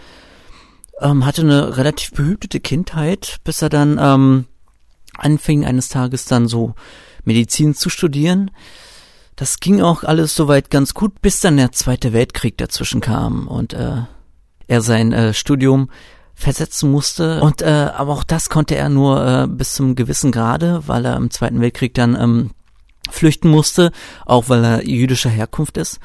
ähm, 1.01 1.25
hatte 1.25 1.43
eine 1.43 1.77
relativ 1.77 2.13
behütete 2.13 2.61
Kindheit, 2.61 3.39
bis 3.45 3.63
er 3.63 3.71
dann 3.71 3.99
ähm, 4.01 4.45
anfing 5.17 5.65
eines 5.65 5.89
Tages 5.89 6.27
dann 6.27 6.49
so 6.49 6.75
Medizin 7.25 7.75
zu 7.75 7.89
studieren. 7.89 8.51
Das 9.39 9.61
ging 9.61 9.81
auch 9.83 10.03
alles 10.03 10.35
soweit 10.35 10.69
ganz 10.69 10.95
gut, 10.95 11.23
bis 11.23 11.39
dann 11.39 11.59
der 11.59 11.71
Zweite 11.71 12.13
Weltkrieg 12.13 12.59
dazwischen 12.59 13.01
kam 13.01 13.47
und 13.47 13.73
äh, 13.73 14.03
er 14.67 14.81
sein 14.81 15.13
äh, 15.13 15.33
Studium 15.33 15.91
versetzen 16.35 16.91
musste. 16.91 17.41
Und 17.41 17.63
äh, 17.63 17.91
aber 17.95 18.15
auch 18.15 18.25
das 18.25 18.49
konnte 18.49 18.75
er 18.75 18.89
nur 18.89 19.25
äh, 19.25 19.47
bis 19.47 19.75
zum 19.75 19.95
gewissen 19.95 20.33
Grade, 20.33 20.83
weil 20.89 21.05
er 21.05 21.17
im 21.17 21.31
Zweiten 21.31 21.61
Weltkrieg 21.61 21.95
dann 21.95 22.21
ähm, 22.21 22.51
flüchten 23.13 23.49
musste, 23.49 23.93
auch 24.27 24.49
weil 24.49 24.65
er 24.65 24.85
jüdischer 24.85 25.31
Herkunft 25.31 25.77
ist. 25.77 26.01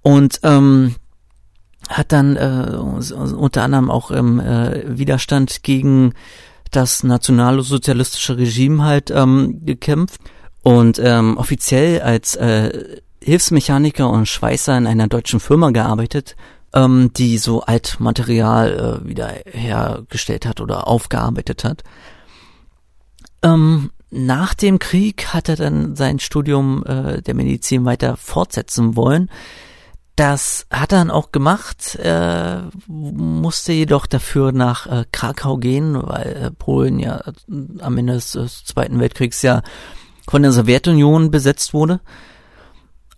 Und 0.00 0.40
ähm, 0.42 0.94
hat 1.90 2.12
dann 2.12 2.36
äh, 2.36 2.78
unter 2.78 3.62
anderem 3.62 3.90
auch 3.90 4.10
im 4.10 4.40
äh, 4.40 4.84
Widerstand 4.86 5.62
gegen 5.64 6.14
das 6.70 7.02
nationalsozialistische 7.02 8.38
Regime 8.38 8.82
halt 8.84 9.10
ähm, 9.10 9.66
gekämpft 9.66 10.22
und 10.62 10.98
ähm, 11.02 11.36
offiziell 11.36 12.02
als 12.02 12.36
äh, 12.36 12.98
Hilfsmechaniker 13.22 14.08
und 14.08 14.26
Schweißer 14.26 14.76
in 14.76 14.86
einer 14.86 15.08
deutschen 15.08 15.40
Firma 15.40 15.70
gearbeitet, 15.70 16.36
ähm, 16.74 17.12
die 17.16 17.38
so 17.38 17.62
Altmaterial 17.62 19.02
äh, 19.04 19.08
wieder 19.08 19.34
hergestellt 19.46 20.46
hat 20.46 20.60
oder 20.60 20.86
aufgearbeitet 20.86 21.64
hat. 21.64 21.82
Ähm, 23.42 23.90
nach 24.10 24.54
dem 24.54 24.78
Krieg 24.78 25.28
hat 25.28 25.48
er 25.48 25.56
dann 25.56 25.96
sein 25.96 26.18
Studium 26.18 26.84
äh, 26.84 27.22
der 27.22 27.34
Medizin 27.34 27.84
weiter 27.84 28.16
fortsetzen 28.16 28.96
wollen. 28.96 29.30
Das 30.16 30.66
hat 30.70 30.92
er 30.92 30.98
dann 30.98 31.10
auch 31.10 31.32
gemacht, 31.32 31.96
äh, 31.96 32.58
musste 32.86 33.72
jedoch 33.72 34.06
dafür 34.06 34.52
nach 34.52 34.86
äh, 34.86 35.04
Krakau 35.12 35.56
gehen, 35.56 35.94
weil 35.94 36.36
äh, 36.36 36.50
Polen 36.50 36.98
ja 36.98 37.18
äh, 37.20 37.32
am 37.80 37.96
Ende 37.96 38.14
des, 38.14 38.32
des 38.32 38.64
Zweiten 38.64 38.98
Weltkriegs 38.98 39.40
ja 39.42 39.62
von 40.30 40.42
der 40.42 40.52
Sowjetunion 40.52 41.30
besetzt 41.30 41.74
wurde. 41.74 42.00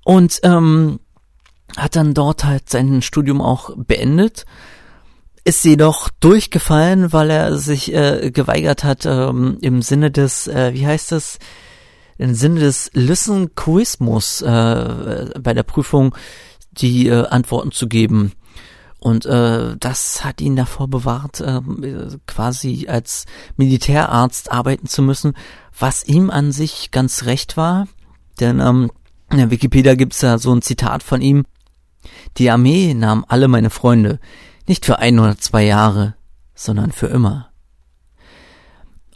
Und 0.04 0.40
ähm, 0.42 0.98
hat 1.76 1.94
dann 1.94 2.14
dort 2.14 2.44
halt 2.44 2.68
sein 2.68 3.02
Studium 3.02 3.40
auch 3.40 3.70
beendet 3.76 4.44
ist 5.44 5.64
jedoch 5.64 6.08
durchgefallen, 6.20 7.12
weil 7.12 7.30
er 7.30 7.56
sich 7.56 7.92
äh, 7.92 8.30
geweigert 8.30 8.84
hat, 8.84 9.06
ähm, 9.06 9.58
im 9.60 9.82
Sinne 9.82 10.10
des, 10.10 10.46
äh, 10.46 10.72
wie 10.72 10.86
heißt 10.86 11.12
das, 11.12 11.38
im 12.18 12.34
Sinne 12.34 12.60
des 12.60 12.90
Listen-Quismus 12.92 14.42
äh, 14.42 15.30
bei 15.40 15.54
der 15.54 15.64
Prüfung 15.64 16.14
die 16.70 17.08
äh, 17.08 17.26
Antworten 17.26 17.72
zu 17.72 17.88
geben. 17.88 18.32
Und 19.02 19.26
äh, 19.26 19.76
das 19.80 20.24
hat 20.24 20.40
ihn 20.40 20.54
davor 20.54 20.86
bewahrt, 20.86 21.40
äh, 21.40 21.60
quasi 22.28 22.86
als 22.88 23.26
Militärarzt 23.56 24.52
arbeiten 24.52 24.86
zu 24.86 25.02
müssen, 25.02 25.32
was 25.76 26.04
ihm 26.04 26.30
an 26.30 26.52
sich 26.52 26.92
ganz 26.92 27.24
recht 27.24 27.56
war. 27.56 27.88
Denn 28.38 28.60
ähm, 28.60 28.92
in 29.28 29.38
der 29.38 29.50
Wikipedia 29.50 29.96
gibt's 29.96 30.20
da 30.20 30.38
so 30.38 30.54
ein 30.54 30.62
Zitat 30.62 31.02
von 31.02 31.20
ihm. 31.20 31.44
Die 32.36 32.48
Armee 32.48 32.94
nahm 32.94 33.24
alle 33.26 33.48
meine 33.48 33.70
Freunde. 33.70 34.20
Nicht 34.68 34.86
für 34.86 35.00
ein 35.00 35.18
oder 35.18 35.36
zwei 35.36 35.64
Jahre, 35.64 36.14
sondern 36.54 36.92
für 36.92 37.08
immer. 37.08 37.50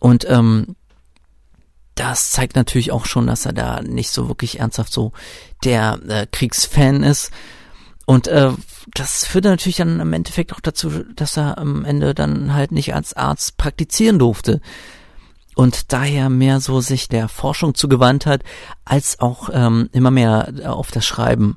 Und 0.01 0.29
ähm, 0.29 0.75
das 1.95 2.33
zeigt 2.33 2.57
natürlich 2.57 2.91
auch 2.91 3.07
schon, 3.07 3.29
dass 3.29 3.47
er 3.47 3.53
da 3.53 3.83
nicht 3.83 4.11
so 4.11 4.27
wirklich 4.27 4.59
ernsthaft 4.59 4.93
so 4.93 5.13
der 5.63 6.01
äh, 6.09 6.27
Kriegsfan 6.27 7.05
ist. 7.05 7.31
Und 8.05 8.27
äh, 8.27 8.51
das 8.95 9.27
führt 9.27 9.45
natürlich 9.45 9.77
dann 9.77 10.01
im 10.01 10.13
Endeffekt 10.13 10.53
auch 10.53 10.61
dazu, 10.61 10.91
dass 11.15 11.37
er 11.37 11.59
am 11.59 11.85
Ende 11.85 12.15
dann 12.15 12.55
halt 12.55 12.73
nicht 12.73 12.95
als 12.95 13.15
Arzt 13.15 13.57
praktizieren 13.57 14.19
durfte. 14.19 14.61
Und 15.55 15.93
daher 15.93 16.29
mehr 16.29 16.61
so 16.61 16.81
sich 16.81 17.09
der 17.09 17.29
Forschung 17.29 17.75
zugewandt 17.75 18.27
hat, 18.27 18.43
als 18.85 19.21
auch 19.21 19.49
ähm, 19.53 19.89
immer 19.93 20.11
mehr 20.11 20.53
auf 20.65 20.91
das 20.91 21.07
Schreiben. 21.07 21.57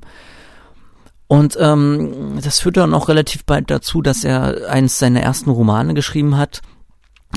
Und 1.26 1.56
ähm, 1.60 2.40
das 2.42 2.60
führt 2.60 2.78
dann 2.78 2.94
auch 2.94 3.08
relativ 3.08 3.44
bald 3.44 3.70
dazu, 3.70 4.02
dass 4.02 4.24
er 4.24 4.68
eines 4.68 4.98
seiner 4.98 5.20
ersten 5.20 5.50
Romane 5.50 5.94
geschrieben 5.94 6.36
hat, 6.36 6.62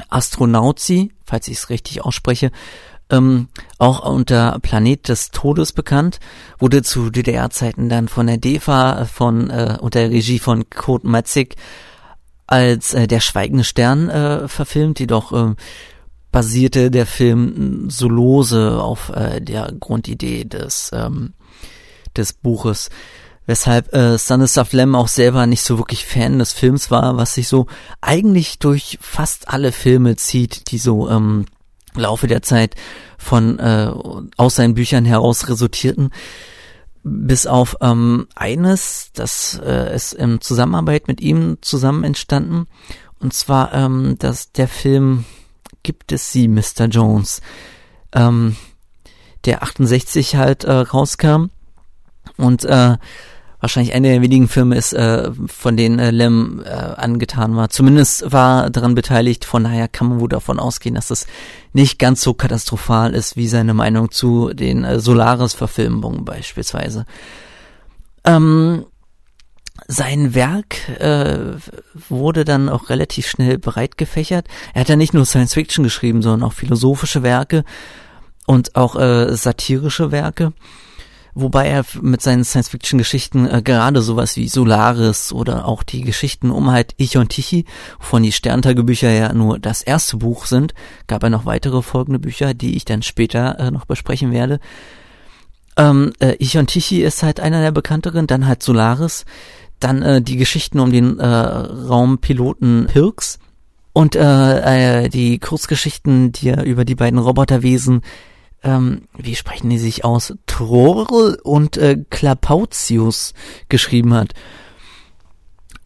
Astronauti, 0.10 1.12
falls 1.26 1.48
ich 1.48 1.58
es 1.58 1.70
richtig 1.70 2.04
ausspreche, 2.04 2.52
ähm, 3.14 3.48
auch 3.78 4.04
unter 4.10 4.60
Planet 4.62 5.08
des 5.08 5.32
Todes 5.32 5.72
bekannt, 5.72 6.20
wurde 6.60 6.84
zu 6.84 7.10
DDR-Zeiten 7.10 7.90
dann 7.90 8.08
von 8.08 8.28
der 8.28 8.38
DEFA 8.38 9.06
von 9.06 9.50
äh, 9.50 9.78
unter 9.80 10.10
Regie 10.10 10.40
von 10.40 10.70
Kurt 10.70 11.04
Matzig 11.04 11.56
als 12.48 12.94
äh, 12.94 13.08
Der 13.08 13.20
Schweigende 13.20 13.64
Stern 13.64 14.10
äh, 14.10 14.48
verfilmt, 14.48 15.00
jedoch 15.00 15.32
äh, 15.32 15.56
basierte 16.32 16.92
der 16.92 17.06
Film 17.06 17.90
so 17.90 18.10
lose 18.10 18.82
auf 18.82 19.10
äh, 19.10 19.40
der 19.40 19.72
Grundidee 19.80 20.44
des 20.46 20.92
ähm, 20.94 21.34
des 22.18 22.34
Buches. 22.34 22.90
Weshalb 23.46 23.94
äh, 23.94 24.18
Stanislav 24.18 24.72
Lem 24.72 24.96
auch 24.96 25.10
selber 25.10 25.46
nicht 25.48 25.64
so 25.64 25.78
wirklich 25.78 26.06
Fan 26.06 26.40
des 26.40 26.54
Films 26.54 26.92
war, 26.92 27.18
was 27.18 27.36
sich 27.36 27.50
so 27.50 27.68
eigentlich 28.00 28.58
durch 28.58 28.98
fast 29.02 29.50
alle 29.50 29.72
Filme 29.74 30.16
zieht, 30.16 30.72
die 30.72 30.78
so 30.78 31.10
ähm, 31.10 31.46
Laufe 31.96 32.28
der 32.28 32.42
Zeit 32.42 32.76
von 33.18 33.60
äh, 33.60 33.92
aus 34.38 34.56
seinen 34.56 34.74
Büchern 34.74 35.06
heraus 35.06 35.48
resultierten. 35.50 36.10
Bis 37.04 37.48
auf 37.48 37.78
ähm, 37.82 38.28
eines, 38.36 39.12
das 39.14 39.60
äh, 39.64 39.94
ist 39.94 40.14
in 40.14 40.40
Zusammenarbeit 40.40 41.08
mit 41.08 41.20
ihm 41.20 41.58
zusammen 41.62 42.06
entstanden, 42.06 42.68
und 43.20 43.34
zwar 43.34 43.74
ähm, 43.74 44.16
dass 44.20 44.54
der 44.54 44.70
Film 44.70 45.26
Gibt 45.84 46.14
es 46.14 46.32
sie, 46.32 46.48
Mr. 46.48 46.86
Jones, 46.90 47.42
ähm, 48.14 48.56
der 49.44 49.64
68 49.64 50.38
halt 50.38 50.64
äh, 50.64 50.72
rauskam 50.72 51.48
und 52.38 52.64
äh, 52.64 52.98
wahrscheinlich 53.64 53.94
eine 53.94 54.10
der 54.10 54.22
wenigen 54.22 54.50
Filme 54.50 54.76
ist, 54.76 54.92
äh, 54.92 55.32
von 55.48 55.78
denen 55.78 55.98
äh, 55.98 56.12
Lem 56.12 56.62
äh, 56.66 56.70
angetan 56.70 57.56
war. 57.56 57.70
Zumindest 57.70 58.30
war 58.30 58.70
daran 58.70 58.94
beteiligt, 58.94 59.46
von 59.46 59.64
daher 59.64 59.88
kann 59.88 60.10
man 60.10 60.20
wohl 60.20 60.28
davon 60.28 60.60
ausgehen, 60.60 60.96
dass 60.96 61.12
es 61.12 61.28
nicht 61.72 61.98
ganz 61.98 62.22
so 62.22 62.34
katastrophal 62.34 63.14
ist, 63.16 63.38
wie 63.38 63.48
seine 63.48 63.74
Meinung 63.74 64.12
zu 64.12 64.54
den 64.54 64.84
äh, 64.84 65.00
Solaris-Verfilmungen 65.00 66.26
beispielsweise. 66.26 67.06
Ähm, 68.26 68.86
sein 69.88 70.36
Werk 70.36 70.90
äh, 71.00 71.54
wurde 72.10 72.44
dann 72.44 72.68
auch 72.68 72.90
relativ 72.90 73.28
schnell 73.28 73.60
breit 73.60 73.98
gefächert. 73.98 74.46
Er 74.74 74.82
hat 74.82 74.90
ja 74.90 74.98
nicht 74.98 75.14
nur 75.14 75.26
Science 75.26 75.54
Fiction 75.54 75.86
geschrieben, 75.86 76.22
sondern 76.22 76.50
auch 76.50 76.54
philosophische 76.54 77.24
Werke 77.24 77.64
und 78.46 78.76
auch 78.76 78.98
äh, 78.98 79.34
satirische 79.38 80.12
Werke 80.12 80.52
wobei 81.36 81.68
er 81.68 81.86
mit 82.02 82.22
seinen 82.22 82.44
Science-Fiction-Geschichten 82.44 83.48
äh, 83.48 83.62
gerade 83.62 84.02
sowas 84.02 84.36
wie 84.36 84.48
Solaris 84.48 85.32
oder 85.32 85.68
auch 85.68 85.84
die 85.84 86.02
Geschichten 86.02 86.52
um 86.52 86.72
halt 86.72 86.94
Ich 86.98 87.18
und 87.18 87.30
Tichy, 87.30 87.66
wovon 88.00 88.24
die 88.24 88.32
Sterntagebücher 88.32 89.10
ja 89.10 89.34
nur 89.34 89.60
das 89.60 89.82
erste 89.82 90.18
Buch 90.18 90.46
sind, 90.46 90.74
gab 91.08 91.24
er 91.24 91.30
noch 91.30 91.46
weitere 91.46 91.82
folgende 91.82 92.20
Bücher, 92.20 92.54
die 92.54 92.76
ich 92.76 92.86
dann 92.86 93.02
später 93.02 93.60
äh, 93.60 93.72
noch 93.72 93.86
besprechen 93.86 94.32
werde. 94.32 94.60
Ähm, 95.78 96.14
äh, 96.20 96.36
ich 96.40 96.58
und 96.58 96.68
Tichy 96.68 97.02
ist 97.02 97.24
halt 97.24 97.40
einer 97.40 97.62
der 97.62 97.72
bekannteren, 97.72 98.28
dann 98.28 98.48
halt 98.48 98.62
Solaris, 98.62 99.26
dann 99.80 100.02
äh, 100.02 100.22
die 100.22 100.38
Geschichten 100.38 100.80
um 100.80 100.92
den 100.92 101.20
äh, 101.20 101.26
Raumpiloten 101.26 102.88
Pirks 102.92 103.40
und 103.92 104.16
äh, 104.16 105.04
äh, 105.04 105.10
die 105.10 105.40
Kurzgeschichten, 105.40 106.32
die 106.32 106.50
er 106.50 106.64
über 106.64 106.86
die 106.86 106.96
beiden 106.96 107.20
Roboterwesen 107.20 108.02
ähm, 108.64 109.08
wie 109.18 109.36
sprechen 109.36 109.70
die 109.70 109.78
sich 109.78 110.06
aus, 110.06 110.34
Trorl 110.48 111.38
und 111.44 111.78
äh, 111.78 111.98
Klapautius 112.10 113.34
geschrieben 113.70 114.14
hat. 114.14 114.34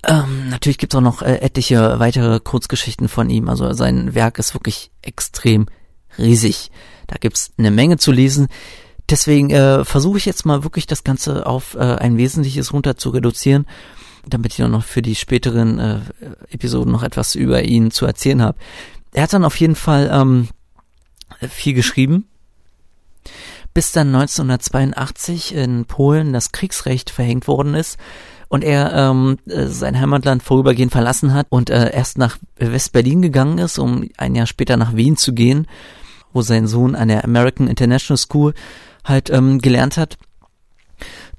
Ähm, 0.06 0.50
natürlich 0.50 0.78
gibt's 0.78 0.96
auch 0.96 1.02
noch 1.02 1.22
äh, 1.22 1.38
etliche 1.38 2.00
weitere 2.00 2.40
Kurzgeschichten 2.40 3.10
von 3.10 3.30
ihm. 3.30 3.50
Also 3.50 3.74
sein 3.74 4.16
Werk 4.16 4.40
ist 4.40 4.54
wirklich 4.54 4.92
extrem 5.02 5.68
riesig. 6.18 6.72
Da 7.08 7.16
gibt's 7.20 7.52
eine 7.58 7.72
Menge 7.72 7.98
zu 7.98 8.12
lesen. 8.12 8.48
Deswegen 9.10 9.50
äh, 9.50 9.86
versuche 9.86 10.18
ich 10.18 10.26
jetzt 10.26 10.46
mal 10.46 10.64
wirklich 10.64 10.86
das 10.86 11.04
Ganze 11.04 11.46
auf 11.46 11.76
äh, 11.76 11.80
ein 11.80 12.18
Wesentliches 12.18 12.74
runter 12.74 12.98
zu 12.98 13.10
reduzieren. 13.10 13.66
damit 14.26 14.54
ich 14.54 14.60
noch 14.60 14.84
für 14.84 15.02
die 15.02 15.16
späteren 15.16 15.80
äh, 15.80 16.00
Episoden 16.50 16.92
noch 16.92 17.04
etwas 17.04 17.34
über 17.36 17.64
ihn 17.64 17.92
zu 17.92 18.06
erzählen 18.06 18.42
habe. 18.42 18.58
Er 19.14 19.24
hat 19.24 19.34
dann 19.34 19.46
auf 19.46 19.58
jeden 19.60 19.76
Fall 19.76 20.10
ähm, 20.12 20.50
viel 21.50 21.74
geschrieben, 21.74 22.28
bis 23.74 23.92
dann 23.92 24.08
1982 24.14 25.54
in 25.54 25.86
Polen 25.86 26.34
das 26.34 26.52
Kriegsrecht 26.52 27.10
verhängt 27.10 27.48
worden 27.48 27.76
ist 27.76 27.98
und 28.50 28.64
er 28.64 28.94
ähm, 28.94 29.38
äh, 29.48 29.66
sein 29.68 30.00
Heimatland 30.00 30.44
vorübergehend 30.44 30.92
verlassen 30.92 31.34
hat 31.34 31.48
und 31.50 31.70
äh, 31.70 31.92
erst 31.94 32.18
nach 32.18 32.38
West-Berlin 32.58 33.22
gegangen 33.22 33.58
ist, 33.58 33.78
um 33.78 34.10
ein 34.18 34.36
Jahr 34.36 34.48
später 34.48 34.78
nach 34.78 34.96
Wien 34.96 35.18
zu 35.18 35.34
gehen, 35.34 35.68
wo 36.34 36.42
sein 36.42 36.68
Sohn 36.68 36.96
an 36.96 37.10
der 37.10 37.24
American 37.24 37.68
International 37.68 38.18
School 38.18 38.54
halt 39.04 39.30
ähm, 39.30 39.60
gelernt 39.60 39.98
hat. 39.98 40.18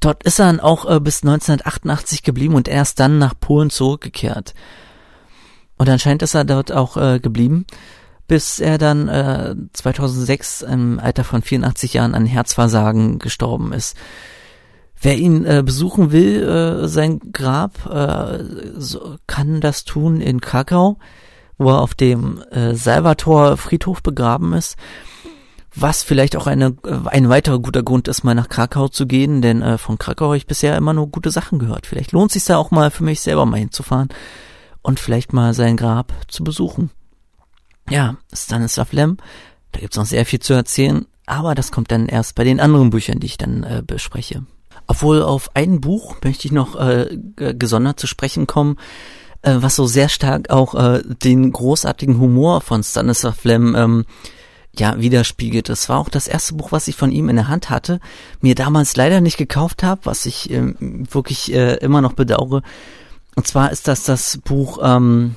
Dort 0.00 0.22
ist 0.22 0.38
er 0.38 0.46
dann 0.46 0.60
auch 0.60 0.84
äh, 0.84 1.00
bis 1.00 1.22
1988 1.22 2.22
geblieben 2.22 2.54
und 2.54 2.68
erst 2.68 3.00
dann 3.00 3.18
nach 3.18 3.34
Polen 3.38 3.70
zurückgekehrt. 3.70 4.54
Und 5.76 5.88
anscheinend 5.88 6.22
ist 6.22 6.34
er 6.34 6.44
dort 6.44 6.72
auch 6.72 6.96
äh, 6.96 7.20
geblieben, 7.20 7.66
bis 8.28 8.60
er 8.60 8.78
dann 8.78 9.08
äh, 9.08 9.56
2006 9.72 10.62
im 10.62 11.00
Alter 11.00 11.24
von 11.24 11.42
84 11.42 11.94
Jahren 11.94 12.14
an 12.14 12.26
Herzversagen 12.26 13.18
gestorben 13.18 13.72
ist. 13.72 13.96
Wer 15.00 15.16
ihn 15.16 15.44
äh, 15.46 15.62
besuchen 15.64 16.12
will, 16.12 16.42
äh, 16.42 16.88
sein 16.88 17.20
Grab, 17.32 17.86
äh, 17.86 18.44
so, 18.76 19.16
kann 19.26 19.60
das 19.60 19.84
tun 19.84 20.20
in 20.20 20.40
Krakau, 20.40 20.98
wo 21.56 21.70
er 21.70 21.80
auf 21.80 21.94
dem 21.94 22.42
äh, 22.50 22.74
Salvator 22.74 23.56
Friedhof 23.56 24.02
begraben 24.02 24.52
ist. 24.52 24.76
Was 25.74 26.02
vielleicht 26.02 26.36
auch 26.36 26.46
eine, 26.46 26.76
äh, 26.84 27.08
ein 27.08 27.28
weiterer 27.28 27.60
guter 27.60 27.82
Grund 27.82 28.08
ist, 28.08 28.24
mal 28.24 28.34
nach 28.34 28.48
Krakau 28.48 28.88
zu 28.88 29.06
gehen, 29.06 29.40
denn 29.40 29.62
äh, 29.62 29.78
von 29.78 29.96
Krakau 29.98 30.26
habe 30.26 30.36
ich 30.36 30.46
bisher 30.46 30.76
immer 30.76 30.92
nur 30.92 31.06
gute 31.06 31.30
Sachen 31.30 31.58
gehört. 31.60 31.86
Vielleicht 31.86 32.12
lohnt 32.12 32.30
es 32.30 32.34
sich 32.34 32.44
da 32.44 32.58
auch 32.58 32.72
mal 32.72 32.90
für 32.90 33.04
mich 33.04 33.20
selber 33.20 33.46
mal 33.46 33.60
hinzufahren 33.60 34.08
und 34.82 35.00
vielleicht 35.00 35.32
mal 35.32 35.54
sein 35.54 35.76
Grab 35.76 36.12
zu 36.26 36.44
besuchen. 36.44 36.90
Ja, 37.90 38.16
Stanislav 38.32 38.92
Lem, 38.92 39.16
da 39.72 39.80
gibt's 39.80 39.96
noch 39.96 40.06
sehr 40.06 40.26
viel 40.26 40.40
zu 40.40 40.52
erzählen, 40.52 41.06
aber 41.26 41.54
das 41.54 41.72
kommt 41.72 41.90
dann 41.90 42.06
erst 42.06 42.34
bei 42.34 42.44
den 42.44 42.60
anderen 42.60 42.90
Büchern, 42.90 43.20
die 43.20 43.26
ich 43.26 43.38
dann 43.38 43.62
äh, 43.62 43.82
bespreche. 43.86 44.44
Obwohl 44.86 45.22
auf 45.22 45.50
ein 45.54 45.80
Buch 45.80 46.16
möchte 46.24 46.46
ich 46.46 46.52
noch 46.52 46.76
äh, 46.76 47.18
gesondert 47.36 48.00
zu 48.00 48.06
sprechen 48.06 48.46
kommen, 48.46 48.76
äh, 49.42 49.56
was 49.56 49.76
so 49.76 49.86
sehr 49.86 50.08
stark 50.08 50.50
auch 50.50 50.74
äh, 50.74 51.02
den 51.04 51.52
großartigen 51.52 52.18
Humor 52.18 52.60
von 52.60 52.82
Stanislav 52.82 53.44
Lem 53.44 53.74
ähm, 53.76 54.04
ja 54.76 54.98
widerspiegelt. 54.98 55.68
Das 55.68 55.88
war 55.88 55.98
auch 55.98 56.08
das 56.08 56.26
erste 56.26 56.54
Buch, 56.54 56.72
was 56.72 56.88
ich 56.88 56.96
von 56.96 57.12
ihm 57.12 57.28
in 57.28 57.36
der 57.36 57.48
Hand 57.48 57.70
hatte, 57.70 58.00
mir 58.40 58.54
damals 58.54 58.96
leider 58.96 59.20
nicht 59.20 59.36
gekauft 59.36 59.82
habe, 59.82 60.02
was 60.04 60.26
ich 60.26 60.50
äh, 60.50 60.74
wirklich 60.80 61.52
äh, 61.52 61.74
immer 61.76 62.00
noch 62.00 62.14
bedauere. 62.14 62.62
Und 63.36 63.46
zwar 63.46 63.70
ist 63.70 63.88
das 63.88 64.04
das 64.04 64.38
Buch 64.38 64.78
ähm, 64.82 65.36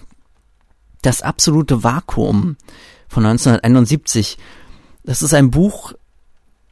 Das 1.01 1.21
absolute 1.21 1.83
Vakuum 1.83 2.57
von 3.07 3.25
1971. 3.25 4.37
Das 5.03 5.21
ist 5.21 5.33
ein 5.33 5.51
Buch, 5.51 5.93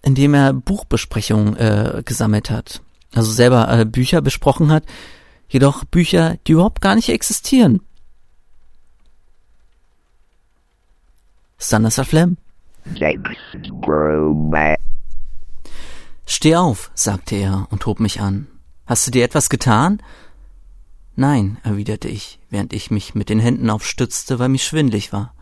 in 0.02 0.16
dem 0.16 0.34
er 0.34 0.54
Buchbesprechungen 0.54 1.58
äh, 1.58 2.04
gesammelt 2.06 2.50
hat. 2.50 2.82
Also 3.14 3.32
selber 3.32 3.72
äh, 3.72 3.86
Bücher 3.86 4.22
besprochen 4.22 4.72
hat, 4.72 4.84
jedoch 5.48 5.84
Bücher, 5.86 6.38
die 6.46 6.54
überhaupt 6.54 6.82
gar 6.82 6.96
nicht 6.96 7.10
existieren. 7.10 7.82
Stanislav 11.58 12.08
Flem. 12.08 12.38
Steh 16.26 16.56
auf, 16.56 16.92
sagte 16.94 17.36
er 17.36 17.68
und 17.72 17.86
hob 17.86 18.00
mich 18.00 18.22
an. 18.22 18.48
Hast 18.86 19.06
du 19.08 19.12
dir 19.12 19.24
etwas 19.26 19.50
getan? 19.50 20.02
Nein, 21.20 21.58
erwiderte 21.64 22.08
ich, 22.08 22.40
während 22.50 22.72
ich 22.72 22.92
mich 22.92 23.14
mit 23.14 23.28
den 23.28 23.42
Händen 23.42 23.70
aufstützte, 23.70 24.40
weil 24.40 24.48
mich 24.48 24.64
schwindlig 24.64 25.12
war. 25.12 25.34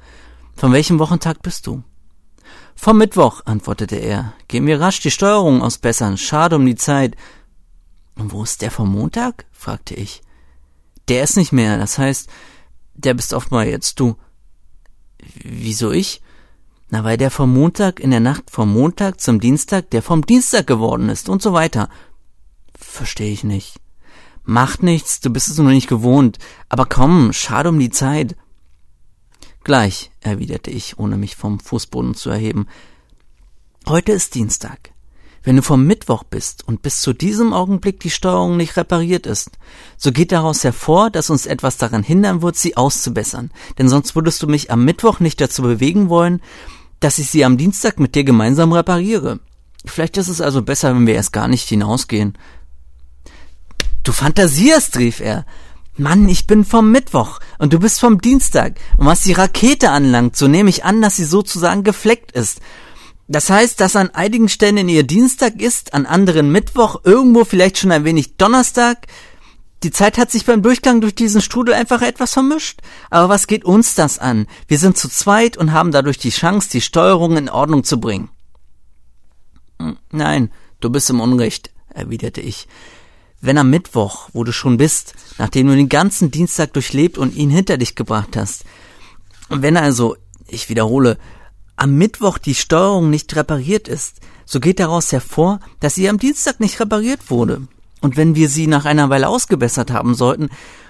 Von 0.56 0.74
welchem 0.74 0.98
Wochentag 0.98 1.44
bist 1.44 1.68
du? 1.68 1.84
Vom 2.76 2.98
Mittwoch, 2.98 3.42
antwortete 3.46 3.98
er. 3.98 4.34
Gehen 4.48 4.66
wir 4.66 4.82
rasch 4.82 5.02
die 5.02 5.12
Steuerung 5.12 5.62
ausbessern. 5.62 6.18
Schade 6.18 6.56
um 6.56 6.66
die 6.66 6.74
Zeit. 6.74 7.16
Und 8.16 8.32
wo 8.32 8.42
ist 8.42 8.64
der 8.64 8.72
vom 8.72 8.92
Montag? 8.92 9.46
fragte 9.52 9.94
ich. 9.94 10.24
Der 11.10 11.22
ist 11.22 11.38
nicht 11.38 11.52
mehr, 11.52 11.78
das 11.78 12.00
heißt, 12.00 12.28
der 12.96 13.14
bist 13.14 13.36
mal 13.52 13.68
jetzt 13.68 14.00
du. 14.00 14.16
Wieso 15.44 15.92
ich? 15.92 16.24
Na, 16.90 17.04
weil 17.04 17.18
der 17.18 17.30
vom 17.30 17.54
Montag 17.54 18.00
in 18.00 18.10
der 18.10 18.20
Nacht 18.20 18.50
vom 18.50 18.74
Montag 18.74 19.22
zum 19.22 19.40
Dienstag 19.40 19.92
der 19.92 20.02
vom 20.02 20.26
Dienstag 20.26 20.66
geworden 20.66 21.10
ist 21.10 21.30
und 21.30 21.44
so 21.44 21.54
weiter. 21.54 21.88
Verstehe 22.76 23.32
ich 23.32 23.44
nicht. 23.44 23.80
Macht 24.50 24.82
nichts, 24.82 25.20
du 25.20 25.30
bist 25.30 25.50
es 25.50 25.58
noch 25.58 25.66
nicht 25.66 25.90
gewohnt. 25.90 26.40
Aber 26.70 26.86
komm, 26.86 27.34
schade 27.34 27.68
um 27.68 27.78
die 27.78 27.90
Zeit. 27.90 28.38
Gleich, 29.66 30.10
erwiderte 30.22 30.72
ich, 30.72 30.98
ohne 30.98 31.18
mich 31.18 31.36
vom 31.36 31.60
Fußboden 31.60 32.16
zu 32.16 32.30
erheben. 32.30 32.66
Heute 33.90 34.14
ist 34.14 34.36
Dienstag. 34.36 34.92
Wenn 35.44 35.58
du 35.58 35.62
vom 35.62 35.86
Mittwoch 35.86 36.24
bist 36.24 36.66
und 36.66 36.82
bis 36.82 37.02
zu 37.02 37.12
diesem 37.12 37.52
Augenblick 37.52 38.00
die 38.00 38.10
Steuerung 38.10 38.56
nicht 38.56 38.78
repariert 38.78 39.26
ist, 39.26 39.52
so 39.98 40.14
geht 40.14 40.32
daraus 40.32 40.64
hervor, 40.64 41.10
dass 41.10 41.30
uns 41.30 41.46
etwas 41.46 41.76
daran 41.76 42.04
hindern 42.04 42.42
wird, 42.42 42.56
sie 42.56 42.78
auszubessern. 42.78 43.52
Denn 43.78 43.90
sonst 43.90 44.16
würdest 44.16 44.42
du 44.42 44.48
mich 44.48 44.72
am 44.72 44.86
Mittwoch 44.86 45.20
nicht 45.20 45.42
dazu 45.42 45.62
bewegen 45.62 46.08
wollen, 46.08 46.42
dass 47.02 47.20
ich 47.20 47.30
sie 47.30 47.44
am 47.44 47.58
Dienstag 47.58 48.00
mit 48.00 48.16
dir 48.16 48.24
gemeinsam 48.24 48.72
repariere. 48.72 49.42
Vielleicht 49.86 50.16
ist 50.16 50.30
es 50.30 50.40
also 50.40 50.62
besser, 50.62 50.96
wenn 50.96 51.06
wir 51.06 51.16
erst 51.16 51.34
gar 51.34 51.50
nicht 51.50 51.68
hinausgehen. 51.68 52.38
Du 54.08 54.14
fantasierst, 54.14 54.96
rief 55.00 55.20
er. 55.20 55.46
Mann, 55.98 56.30
ich 56.30 56.48
bin 56.48 56.64
vom 56.64 56.94
Mittwoch 56.94 57.42
und 57.60 57.74
du 57.74 57.80
bist 57.80 58.00
vom 58.00 58.22
Dienstag. 58.22 58.80
Und 58.96 59.06
was 59.06 59.24
die 59.24 59.34
Rakete 59.34 59.90
anlangt, 59.90 60.38
so 60.38 60.48
nehme 60.48 60.70
ich 60.70 60.86
an, 60.86 61.02
dass 61.02 61.18
sie 61.18 61.26
sozusagen 61.26 61.84
gefleckt 61.84 62.32
ist. 62.32 62.62
Das 63.28 63.50
heißt, 63.50 63.82
dass 63.82 63.98
an 63.98 64.12
einigen 64.12 64.48
Stellen 64.48 64.78
in 64.78 64.88
ihr 64.88 65.04
Dienstag 65.04 65.62
ist, 65.62 65.94
an 65.94 66.06
anderen 66.06 66.54
Mittwoch, 66.54 67.02
irgendwo 67.04 67.44
vielleicht 67.44 67.80
schon 67.80 67.92
ein 67.92 68.06
wenig 68.06 68.38
Donnerstag. 68.38 69.08
Die 69.84 69.92
Zeit 69.92 70.18
hat 70.18 70.32
sich 70.32 70.46
beim 70.46 70.62
Durchgang 70.62 71.02
durch 71.02 71.14
diesen 71.14 71.42
Strudel 71.42 71.74
einfach 71.74 72.02
etwas 72.02 72.32
vermischt. 72.32 72.80
Aber 73.10 73.28
was 73.28 73.46
geht 73.46 73.66
uns 73.66 73.94
das 73.94 74.20
an? 74.20 74.48
Wir 74.70 74.78
sind 74.78 74.98
zu 74.98 75.10
zweit 75.10 75.58
und 75.58 75.74
haben 75.74 75.92
dadurch 75.92 76.18
die 76.18 76.30
Chance, 76.30 76.70
die 76.72 76.80
Steuerung 76.80 77.36
in 77.36 77.50
Ordnung 77.50 77.84
zu 77.84 78.00
bringen. 78.00 78.30
Hm, 79.82 79.98
nein, 80.12 80.50
du 80.80 80.90
bist 80.90 81.10
im 81.10 81.20
Unrecht, 81.20 81.72
erwiderte 81.94 82.40
ich 82.40 82.70
wenn 83.42 83.58
am 83.58 83.70
Mittwoch, 83.70 84.30
wo 84.34 84.44
du 84.44 84.52
schon 84.52 84.78
bist, 84.78 85.14
nachdem 85.38 85.68
du 85.68 85.76
den 85.76 85.90
ganzen 85.90 86.32
Dienstag 86.32 86.74
durchlebt 86.74 87.18
und 87.18 87.36
ihn 87.36 87.50
hinter 87.50 87.78
dich 87.78 87.96
gebracht 87.96 88.36
hast, 88.36 88.66
wenn 89.50 89.78
also, 89.78 90.16
ich 90.48 90.70
wiederhole, 90.70 91.18
am 91.76 91.96
Mittwoch 91.96 92.38
die 92.38 92.56
Steuerung 92.56 93.10
nicht 93.10 93.36
repariert 93.36 93.88
ist, 93.88 94.20
so 94.46 94.60
geht 94.60 94.80
daraus 94.80 95.12
hervor, 95.12 95.60
dass 95.80 95.96
sie 95.96 96.10
am 96.10 96.18
Dienstag 96.18 96.60
nicht 96.60 96.80
repariert 96.80 97.30
wurde. 97.30 97.68
Und 98.02 98.18
wenn 98.18 98.36
wir 98.36 98.50
sie 98.50 98.68
nach 98.68 98.86
einer 98.86 99.10
Weile 99.10 99.28
ausgebessert 99.28 99.92
haben 99.92 100.16
sollten, 100.16 100.50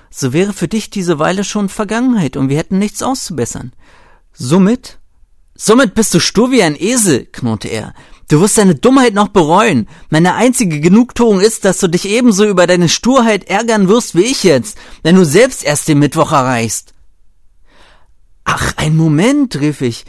so 0.09 0.33
wäre 0.33 0.53
für 0.53 0.67
dich 0.67 0.89
diese 0.89 1.19
Weile 1.19 1.43
schon 1.43 1.69
Vergangenheit 1.69 2.37
und 2.37 2.49
wir 2.49 2.57
hätten 2.57 2.79
nichts 2.79 3.03
auszubessern. 3.03 3.73
Somit, 4.33 4.99
somit 5.55 5.93
bist 5.93 6.13
du 6.13 6.19
stur 6.19 6.51
wie 6.51 6.63
ein 6.63 6.79
Esel, 6.79 7.25
knurrte 7.25 7.67
er. 7.67 7.93
Du 8.29 8.41
wirst 8.41 8.57
deine 8.57 8.75
Dummheit 8.75 9.13
noch 9.13 9.29
bereuen. 9.29 9.87
Meine 10.09 10.35
einzige 10.35 10.81
Genugtuung 10.81 11.39
ist, 11.39 11.63
dass 11.63 11.77
du 11.77 11.87
dich 11.87 12.05
ebenso 12.09 12.45
über 12.45 12.67
deine 12.67 12.89
Sturheit 12.89 13.45
ärgern 13.45 13.87
wirst 13.87 14.15
wie 14.15 14.23
ich 14.23 14.43
jetzt, 14.43 14.77
wenn 15.01 15.15
du 15.15 15.25
selbst 15.25 15.63
erst 15.63 15.87
den 15.87 15.99
Mittwoch 15.99 16.33
erreichst. 16.33 16.93
Ach, 18.43 18.73
ein 18.75 18.97
Moment, 18.97 19.59
rief 19.59 19.81
ich. 19.81 20.05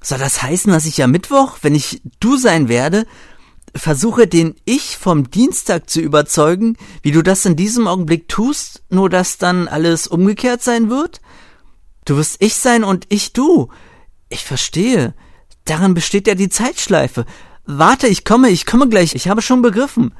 Soll 0.00 0.18
das 0.18 0.42
heißen, 0.42 0.72
dass 0.72 0.86
ich 0.86 1.02
am 1.02 1.10
Mittwoch, 1.10 1.58
wenn 1.62 1.74
ich 1.74 2.00
du 2.20 2.36
sein 2.36 2.68
werde, 2.68 3.06
versuche 3.74 4.28
den 4.28 4.54
Ich 4.64 4.96
vom 4.96 5.30
Dienstag 5.30 5.90
zu 5.90 6.00
überzeugen, 6.00 6.76
wie 7.02 7.10
du 7.10 7.22
das 7.22 7.44
in 7.44 7.56
diesem 7.56 7.88
Augenblick 7.88 8.28
tust, 8.28 8.82
nur 8.88 9.10
dass 9.10 9.38
dann 9.38 9.66
alles 9.66 10.06
umgekehrt 10.06 10.62
sein 10.62 10.90
wird? 10.90 11.20
Du 12.04 12.16
wirst 12.16 12.36
ich 12.40 12.54
sein 12.54 12.84
und 12.84 13.06
ich 13.08 13.32
du. 13.32 13.68
Ich 14.28 14.44
verstehe. 14.44 15.14
Darin 15.64 15.94
besteht 15.94 16.26
ja 16.26 16.34
die 16.34 16.48
Zeitschleife. 16.48 17.26
Warte, 17.70 18.06
ich 18.08 18.24
komme, 18.24 18.48
ich 18.48 18.64
komme 18.64 18.88
gleich, 18.88 19.14
ich 19.14 19.28
habe 19.28 19.42
schon 19.42 19.60
begriffen. 19.60 20.14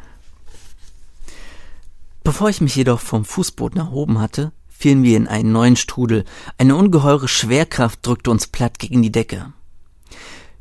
Bevor 2.23 2.51
ich 2.51 2.61
mich 2.61 2.77
jedoch 2.77 3.01
vom 3.01 3.25
Fußboden 3.25 3.81
erhoben 3.81 4.21
hatte, 4.21 4.53
fielen 4.69 5.03
wir 5.03 5.17
in 5.17 5.27
einen 5.27 5.51
neuen 5.51 5.77
Strudel. 5.77 6.27
Eine 6.59 6.77
ungeheure 6.77 7.27
Schwerkraft 7.27 8.07
drückte 8.07 8.31
uns 8.31 8.49
platt 8.49 8.79
gegen 8.79 9.01
die 9.01 9.11
Decke. 9.11 9.51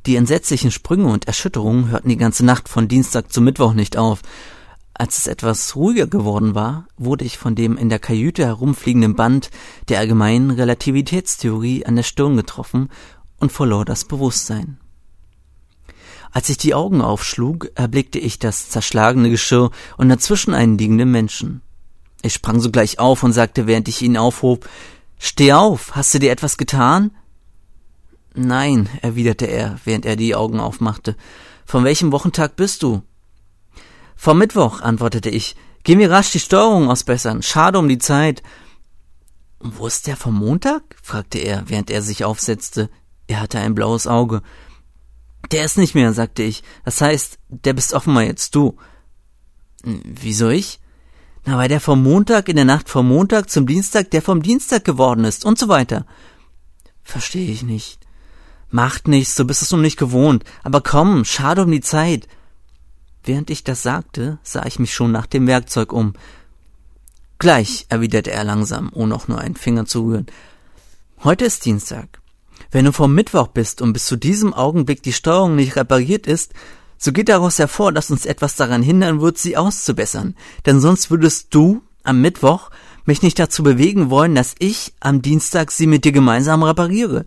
Die 0.05 0.15
entsetzlichen 0.15 0.71
Sprünge 0.71 1.07
und 1.07 1.27
Erschütterungen 1.27 1.89
hörten 1.89 2.07
die 2.07 2.15
ganze 2.15 2.45
Nacht 2.45 2.69
von 2.69 2.87
Dienstag 2.87 3.33
zu 3.33 3.41
Mittwoch 3.41 3.73
nicht 3.73 3.97
auf. 3.97 4.21
Als 4.93 5.17
es 5.17 5.27
etwas 5.27 5.75
ruhiger 5.75 6.07
geworden 6.07 6.55
war, 6.55 6.87
wurde 6.95 7.25
ich 7.25 7.37
von 7.37 7.53
dem 7.53 7.75
in 7.75 7.89
der 7.89 7.99
Kajüte 7.99 8.45
herumfliegenden 8.45 9.17
Band 9.17 9.51
der 9.89 9.99
allgemeinen 9.99 10.51
Relativitätstheorie 10.51 11.85
an 11.85 11.97
der 11.97 12.03
Stirn 12.03 12.37
getroffen 12.37 12.87
und 13.39 13.51
verlor 13.51 13.83
das 13.83 14.05
Bewusstsein. 14.05 14.79
Als 16.37 16.49
ich 16.49 16.57
die 16.59 16.75
Augen 16.75 17.01
aufschlug, 17.01 17.71
erblickte 17.73 18.19
ich 18.19 18.37
das 18.37 18.69
zerschlagene 18.69 19.31
Geschirr 19.31 19.71
und 19.97 20.07
dazwischen 20.07 20.53
einen 20.53 20.77
liegenden 20.77 21.09
Menschen. 21.09 21.63
Ich 22.21 22.35
sprang 22.35 22.59
sogleich 22.59 22.99
auf 22.99 23.23
und 23.23 23.33
sagte, 23.33 23.65
während 23.65 23.87
ich 23.87 24.03
ihn 24.03 24.17
aufhob, 24.17 24.69
Steh 25.17 25.53
auf, 25.53 25.95
hast 25.95 26.13
du 26.13 26.19
dir 26.19 26.31
etwas 26.31 26.57
getan? 26.57 27.09
Nein, 28.35 28.87
erwiderte 29.01 29.47
er, 29.47 29.79
während 29.83 30.05
er 30.05 30.15
die 30.15 30.35
Augen 30.35 30.59
aufmachte. 30.59 31.15
Von 31.65 31.83
welchem 31.83 32.11
Wochentag 32.11 32.55
bist 32.55 32.83
du? 32.83 33.01
Vom 34.15 34.37
Mittwoch, 34.37 34.81
antwortete 34.81 35.31
ich. 35.31 35.55
Geh 35.81 35.95
mir 35.95 36.11
rasch 36.11 36.29
die 36.29 36.39
Steuerung 36.39 36.91
ausbessern. 36.91 37.41
Schade 37.41 37.79
um 37.79 37.89
die 37.89 37.97
Zeit. 37.97 38.43
Wo 39.59 39.87
ist 39.87 40.05
der 40.05 40.15
vom 40.15 40.35
Montag? 40.35 40.83
fragte 41.01 41.39
er, 41.39 41.63
während 41.65 41.89
er 41.89 42.03
sich 42.03 42.25
aufsetzte. 42.25 42.91
Er 43.25 43.41
hatte 43.41 43.57
ein 43.57 43.73
blaues 43.73 44.05
Auge. 44.05 44.43
Der 45.51 45.65
ist 45.65 45.77
nicht 45.77 45.95
mehr, 45.95 46.13
sagte 46.13 46.43
ich. 46.43 46.63
Das 46.83 47.01
heißt, 47.01 47.39
der 47.49 47.73
bist 47.73 47.93
offenbar 47.93 48.23
jetzt 48.23 48.55
du. 48.55 48.77
Wieso 49.83 50.49
ich? 50.49 50.79
Na, 51.45 51.57
weil 51.57 51.69
der 51.69 51.79
vom 51.79 52.03
Montag 52.03 52.49
in 52.49 52.57
der 52.57 52.65
Nacht 52.65 52.89
vom 52.89 53.07
Montag 53.07 53.49
zum 53.49 53.65
Dienstag 53.65 54.11
der 54.11 54.21
vom 54.21 54.41
Dienstag 54.41 54.83
geworden 54.83 55.23
ist 55.23 55.45
und 55.45 55.57
so 55.57 55.69
weiter. 55.69 56.05
Verstehe 57.03 57.49
ich 57.49 57.63
nicht. 57.63 57.99
Macht 58.69 59.07
nichts, 59.07 59.35
du 59.35 59.45
bist 59.45 59.61
es 59.61 59.71
noch 59.71 59.79
nicht 59.79 59.97
gewohnt. 59.97 60.43
Aber 60.63 60.81
komm, 60.81 61.23
schade 61.23 61.63
um 61.63 61.71
die 61.71 61.81
Zeit. 61.81 62.27
Während 63.23 63.49
ich 63.49 63.63
das 63.63 63.81
sagte, 63.81 64.39
sah 64.43 64.65
ich 64.65 64.79
mich 64.79 64.93
schon 64.93 65.11
nach 65.13 65.25
dem 65.25 65.47
Werkzeug 65.47 65.93
um. 65.93 66.13
Gleich, 67.39 67.85
erwiderte 67.87 68.31
er 68.31 68.43
langsam, 68.43 68.89
ohne 68.93 69.15
auch 69.15 69.27
nur 69.27 69.39
einen 69.39 69.55
Finger 69.55 69.85
zu 69.85 70.03
rühren. 70.03 70.25
Heute 71.23 71.45
ist 71.45 71.63
Dienstag. 71.65 72.16
Wenn 72.71 72.85
du 72.85 72.91
vom 72.91 73.13
Mittwoch 73.13 73.47
bist 73.47 73.81
und 73.81 73.93
bis 73.93 74.05
zu 74.05 74.15
diesem 74.15 74.53
Augenblick 74.53 75.01
die 75.03 75.13
Steuerung 75.13 75.55
nicht 75.55 75.75
repariert 75.75 76.27
ist, 76.27 76.53
so 76.97 77.11
geht 77.11 77.29
daraus 77.29 77.59
hervor, 77.59 77.91
dass 77.91 78.09
uns 78.09 78.25
etwas 78.25 78.55
daran 78.55 78.81
hindern 78.81 79.21
wird, 79.21 79.37
sie 79.37 79.55
auszubessern. 79.55 80.35
Denn 80.65 80.79
sonst 80.79 81.11
würdest 81.11 81.47
du 81.51 81.81
am 82.03 82.21
Mittwoch 82.21 82.71
mich 83.05 83.21
nicht 83.21 83.39
dazu 83.39 83.63
bewegen 83.63 84.09
wollen, 84.09 84.35
dass 84.35 84.55
ich 84.59 84.93
am 84.99 85.21
Dienstag 85.21 85.71
sie 85.71 85.87
mit 85.87 86.05
dir 86.05 86.11
gemeinsam 86.11 86.63
repariere. 86.63 87.25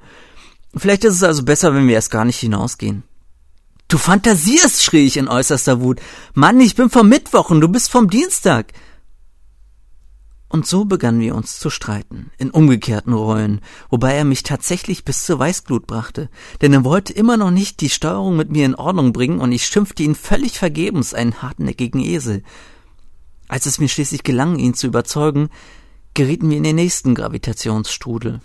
Vielleicht 0.77 1.05
ist 1.05 1.15
es 1.15 1.23
also 1.23 1.45
besser, 1.45 1.75
wenn 1.75 1.89
wir 1.89 1.95
erst 1.95 2.11
gar 2.11 2.25
nicht 2.25 2.39
hinausgehen. 2.39 3.03
Du 3.89 3.99
fantasierst, 3.99 4.83
schrie 4.83 5.07
ich 5.07 5.17
in 5.17 5.27
äußerster 5.27 5.81
Wut. 5.81 6.01
Mann, 6.35 6.61
ich 6.61 6.77
bin 6.77 6.91
vom 6.91 7.09
Mittwoch 7.09 7.51
und 7.51 7.61
du 7.61 7.69
bist 7.69 7.91
vom 7.91 8.09
Dienstag. 8.09 8.73
Und 10.53 10.67
so 10.67 10.85
begannen 10.85 11.21
wir 11.21 11.37
uns 11.37 11.61
zu 11.61 11.71
streiten, 11.71 12.33
in 12.37 12.51
umgekehrten 12.51 13.13
Rollen, 13.13 13.61
wobei 13.89 14.15
er 14.15 14.25
mich 14.25 14.43
tatsächlich 14.43 15.05
bis 15.05 15.23
zur 15.23 15.39
Weißglut 15.39 15.87
brachte, 15.87 16.29
denn 16.61 16.73
er 16.73 16.83
wollte 16.83 17.13
immer 17.13 17.37
noch 17.37 17.53
nicht 17.53 17.81
die 17.81 17.89
Steuerung 17.89 18.37
mit 18.37 18.51
mir 18.51 18.67
in 18.67 18.75
Ordnung 18.75 19.13
bringen 19.13 19.39
und 19.39 19.53
ich 19.53 19.65
schimpfte 19.65 20.03
ihn 20.03 20.17
völlig 20.17 20.59
vergebens 20.59 21.15
einen 21.15 21.41
hartnäckigen 21.41 22.01
Esel. 22.01 22.43
Als 23.47 23.67
es 23.67 23.79
mir 23.79 23.89
schließlich 23.89 24.25
gelang, 24.25 24.59
ihn 24.59 24.75
zu 24.75 24.89
überzeugen, 24.89 25.51
gerieten 26.15 26.51
wir 26.51 26.57
in 26.57 26.65
den 26.65 26.77
nächsten 26.77 27.15
Gravitationsstrudel. 27.15 28.41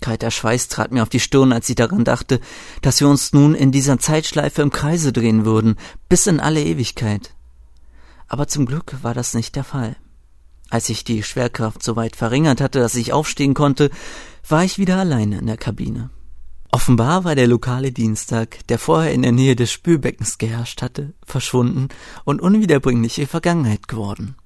Kalter 0.00 0.30
Schweiß 0.30 0.68
trat 0.68 0.92
mir 0.92 1.02
auf 1.02 1.08
die 1.08 1.18
Stirn, 1.18 1.52
als 1.52 1.68
ich 1.68 1.74
daran 1.74 2.04
dachte, 2.04 2.40
dass 2.82 3.00
wir 3.00 3.08
uns 3.08 3.32
nun 3.32 3.56
in 3.56 3.72
dieser 3.72 3.98
Zeitschleife 3.98 4.62
im 4.62 4.70
Kreise 4.70 5.12
drehen 5.12 5.44
würden, 5.44 5.74
bis 6.08 6.28
in 6.28 6.38
alle 6.38 6.62
Ewigkeit. 6.62 7.34
Aber 8.28 8.46
zum 8.46 8.64
Glück 8.64 8.94
war 9.02 9.12
das 9.14 9.34
nicht 9.34 9.56
der 9.56 9.64
Fall. 9.64 9.96
Als 10.68 10.88
ich 10.88 11.04
die 11.04 11.22
Schwerkraft 11.22 11.82
so 11.82 11.96
weit 11.96 12.16
verringert 12.16 12.60
hatte, 12.60 12.80
dass 12.80 12.94
ich 12.94 13.12
aufstehen 13.12 13.54
konnte, 13.54 13.90
war 14.48 14.64
ich 14.64 14.78
wieder 14.78 14.96
alleine 14.96 15.38
in 15.38 15.46
der 15.46 15.56
Kabine. 15.56 16.10
Offenbar 16.72 17.24
war 17.24 17.34
der 17.34 17.46
lokale 17.46 17.92
Dienstag, 17.92 18.66
der 18.68 18.78
vorher 18.78 19.12
in 19.12 19.22
der 19.22 19.32
Nähe 19.32 19.56
des 19.56 19.70
Spülbeckens 19.70 20.38
geherrscht 20.38 20.82
hatte, 20.82 21.14
verschwunden 21.24 21.88
und 22.24 22.42
unwiederbringliche 22.42 23.26
Vergangenheit 23.26 23.88
geworden. 23.88 24.36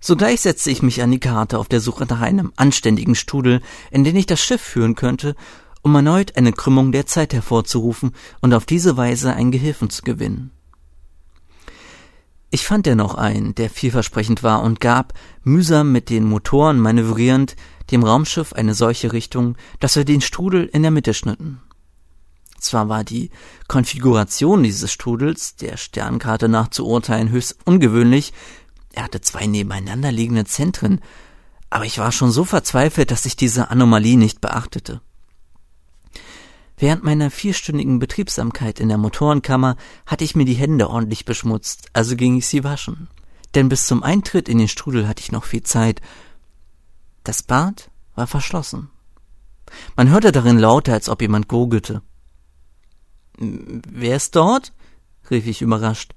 Sogleich 0.00 0.42
setzte 0.42 0.70
ich 0.70 0.82
mich 0.82 1.02
an 1.02 1.10
die 1.10 1.20
Karte 1.20 1.58
auf 1.58 1.68
der 1.68 1.80
Suche 1.80 2.04
nach 2.04 2.20
einem 2.20 2.52
anständigen 2.56 3.14
Strudel, 3.14 3.60
in 3.90 4.04
den 4.04 4.16
ich 4.16 4.26
das 4.26 4.40
Schiff 4.40 4.60
führen 4.60 4.94
könnte, 4.94 5.34
um 5.82 5.94
erneut 5.94 6.36
eine 6.36 6.52
Krümmung 6.52 6.92
der 6.92 7.06
Zeit 7.06 7.32
hervorzurufen 7.32 8.12
und 8.40 8.52
auf 8.52 8.66
diese 8.66 8.96
Weise 8.96 9.32
einen 9.32 9.52
Gehilfen 9.52 9.88
zu 9.88 10.02
gewinnen. 10.02 10.50
Ich 12.50 12.64
fand 12.64 12.86
dennoch 12.86 13.14
einen, 13.14 13.54
der 13.54 13.70
vielversprechend 13.70 14.42
war 14.42 14.62
und 14.62 14.80
gab, 14.80 15.14
mühsam 15.42 15.92
mit 15.92 16.10
den 16.10 16.24
Motoren 16.24 16.78
manövrierend, 16.78 17.56
dem 17.90 18.04
Raumschiff 18.04 18.52
eine 18.52 18.74
solche 18.74 19.12
Richtung, 19.12 19.56
dass 19.80 19.96
wir 19.96 20.04
den 20.04 20.20
Strudel 20.20 20.64
in 20.64 20.82
der 20.82 20.90
Mitte 20.90 21.14
schnitten. 21.14 21.60
Zwar 22.58 22.88
war 22.88 23.04
die 23.04 23.30
Konfiguration 23.68 24.62
dieses 24.62 24.90
Strudels, 24.90 25.56
der 25.56 25.76
Sternkarte 25.76 26.48
nach 26.48 26.68
zu 26.68 26.86
urteilen, 26.86 27.30
höchst 27.30 27.58
ungewöhnlich, 27.64 28.32
er 28.92 29.04
hatte 29.04 29.20
zwei 29.20 29.46
nebeneinander 29.46 30.10
liegende 30.10 30.46
Zentren, 30.46 31.00
aber 31.68 31.84
ich 31.84 31.98
war 31.98 32.12
schon 32.12 32.30
so 32.30 32.44
verzweifelt, 32.44 33.10
dass 33.10 33.26
ich 33.26 33.36
diese 33.36 33.70
Anomalie 33.70 34.16
nicht 34.16 34.40
beachtete. 34.40 35.02
Während 36.78 37.04
meiner 37.04 37.30
vierstündigen 37.30 37.98
Betriebsamkeit 37.98 38.80
in 38.80 38.88
der 38.88 38.98
Motorenkammer 38.98 39.76
hatte 40.04 40.24
ich 40.24 40.36
mir 40.36 40.44
die 40.44 40.54
Hände 40.54 40.90
ordentlich 40.90 41.24
beschmutzt, 41.24 41.88
also 41.94 42.16
ging 42.16 42.36
ich 42.36 42.46
sie 42.46 42.64
waschen. 42.64 43.08
Denn 43.54 43.70
bis 43.70 43.86
zum 43.86 44.02
Eintritt 44.02 44.48
in 44.48 44.58
den 44.58 44.68
Strudel 44.68 45.08
hatte 45.08 45.22
ich 45.22 45.32
noch 45.32 45.44
viel 45.44 45.62
Zeit. 45.62 46.02
Das 47.24 47.42
Bad 47.42 47.90
war 48.14 48.26
verschlossen. 48.26 48.90
Man 49.96 50.10
hörte 50.10 50.32
darin 50.32 50.58
lauter, 50.58 50.92
als 50.92 51.08
ob 51.08 51.22
jemand 51.22 51.48
gurgelte. 51.48 52.02
Wer 53.38 54.16
ist 54.16 54.36
dort? 54.36 54.72
rief 55.30 55.46
ich 55.46 55.62
überrascht. 55.62 56.14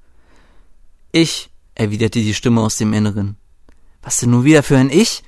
Ich, 1.12 1.50
erwiderte 1.74 2.20
die 2.20 2.34
Stimme 2.34 2.62
aus 2.62 2.78
dem 2.78 2.94
Inneren. 2.94 3.38
Was 4.02 4.18
denn 4.18 4.32
nun 4.32 4.44
wieder 4.44 4.64
für 4.64 4.78
ein 4.78 4.90
Ich? 4.90 5.24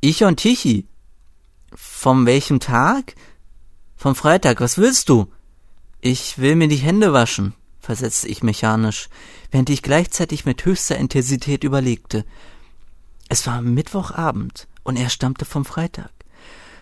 Ich 0.00 0.24
und 0.24 0.36
Tichy. 0.36 0.86
Vom 1.74 2.26
welchem 2.26 2.60
Tag? 2.60 3.14
Vom 3.96 4.14
Freitag, 4.14 4.60
was 4.60 4.76
willst 4.76 5.08
du? 5.08 5.26
Ich 6.00 6.38
will 6.38 6.54
mir 6.54 6.68
die 6.68 6.76
Hände 6.76 7.12
waschen, 7.12 7.54
versetzte 7.80 8.28
ich 8.28 8.42
mechanisch, 8.42 9.08
während 9.50 9.70
ich 9.70 9.82
gleichzeitig 9.82 10.44
mit 10.44 10.64
höchster 10.64 10.96
Intensität 10.96 11.64
überlegte. 11.64 12.24
Es 13.28 13.46
war 13.46 13.62
Mittwochabend 13.62 14.68
und 14.84 14.96
er 14.96 15.08
stammte 15.08 15.46
vom 15.46 15.64
Freitag. 15.64 16.10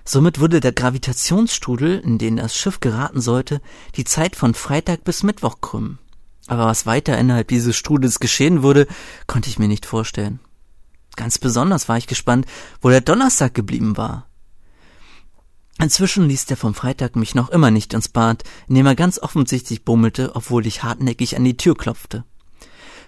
Somit 0.04 0.40
würde 0.40 0.60
der 0.60 0.72
Gravitationsstrudel, 0.72 2.00
in 2.00 2.18
den 2.18 2.36
das 2.36 2.56
Schiff 2.56 2.80
geraten 2.80 3.20
sollte, 3.20 3.62
die 3.96 4.04
Zeit 4.04 4.36
von 4.36 4.52
Freitag 4.52 5.04
bis 5.04 5.22
Mittwoch 5.22 5.60
krümmen. 5.62 5.98
Aber 6.46 6.66
was 6.66 6.84
weiter 6.84 7.16
innerhalb 7.16 7.48
dieses 7.48 7.76
Strudels 7.76 8.20
geschehen 8.20 8.62
würde, 8.62 8.86
konnte 9.26 9.48
ich 9.48 9.58
mir 9.58 9.68
nicht 9.68 9.86
vorstellen. 9.86 10.40
Ganz 11.16 11.38
besonders 11.38 11.88
war 11.88 11.96
ich 11.96 12.06
gespannt, 12.06 12.44
wo 12.82 12.90
der 12.90 13.00
Donnerstag 13.00 13.54
geblieben 13.54 13.96
war. 13.96 14.26
Inzwischen 15.80 16.28
ließ 16.28 16.46
der 16.46 16.56
vom 16.56 16.74
Freitag 16.74 17.16
mich 17.16 17.34
noch 17.34 17.50
immer 17.50 17.70
nicht 17.70 17.94
ins 17.94 18.08
Bad, 18.08 18.44
indem 18.68 18.86
er 18.86 18.94
ganz 18.94 19.18
offensichtlich 19.18 19.84
bummelte, 19.84 20.34
obwohl 20.34 20.66
ich 20.66 20.82
hartnäckig 20.82 21.36
an 21.36 21.44
die 21.44 21.56
Tür 21.56 21.76
klopfte. 21.76 22.24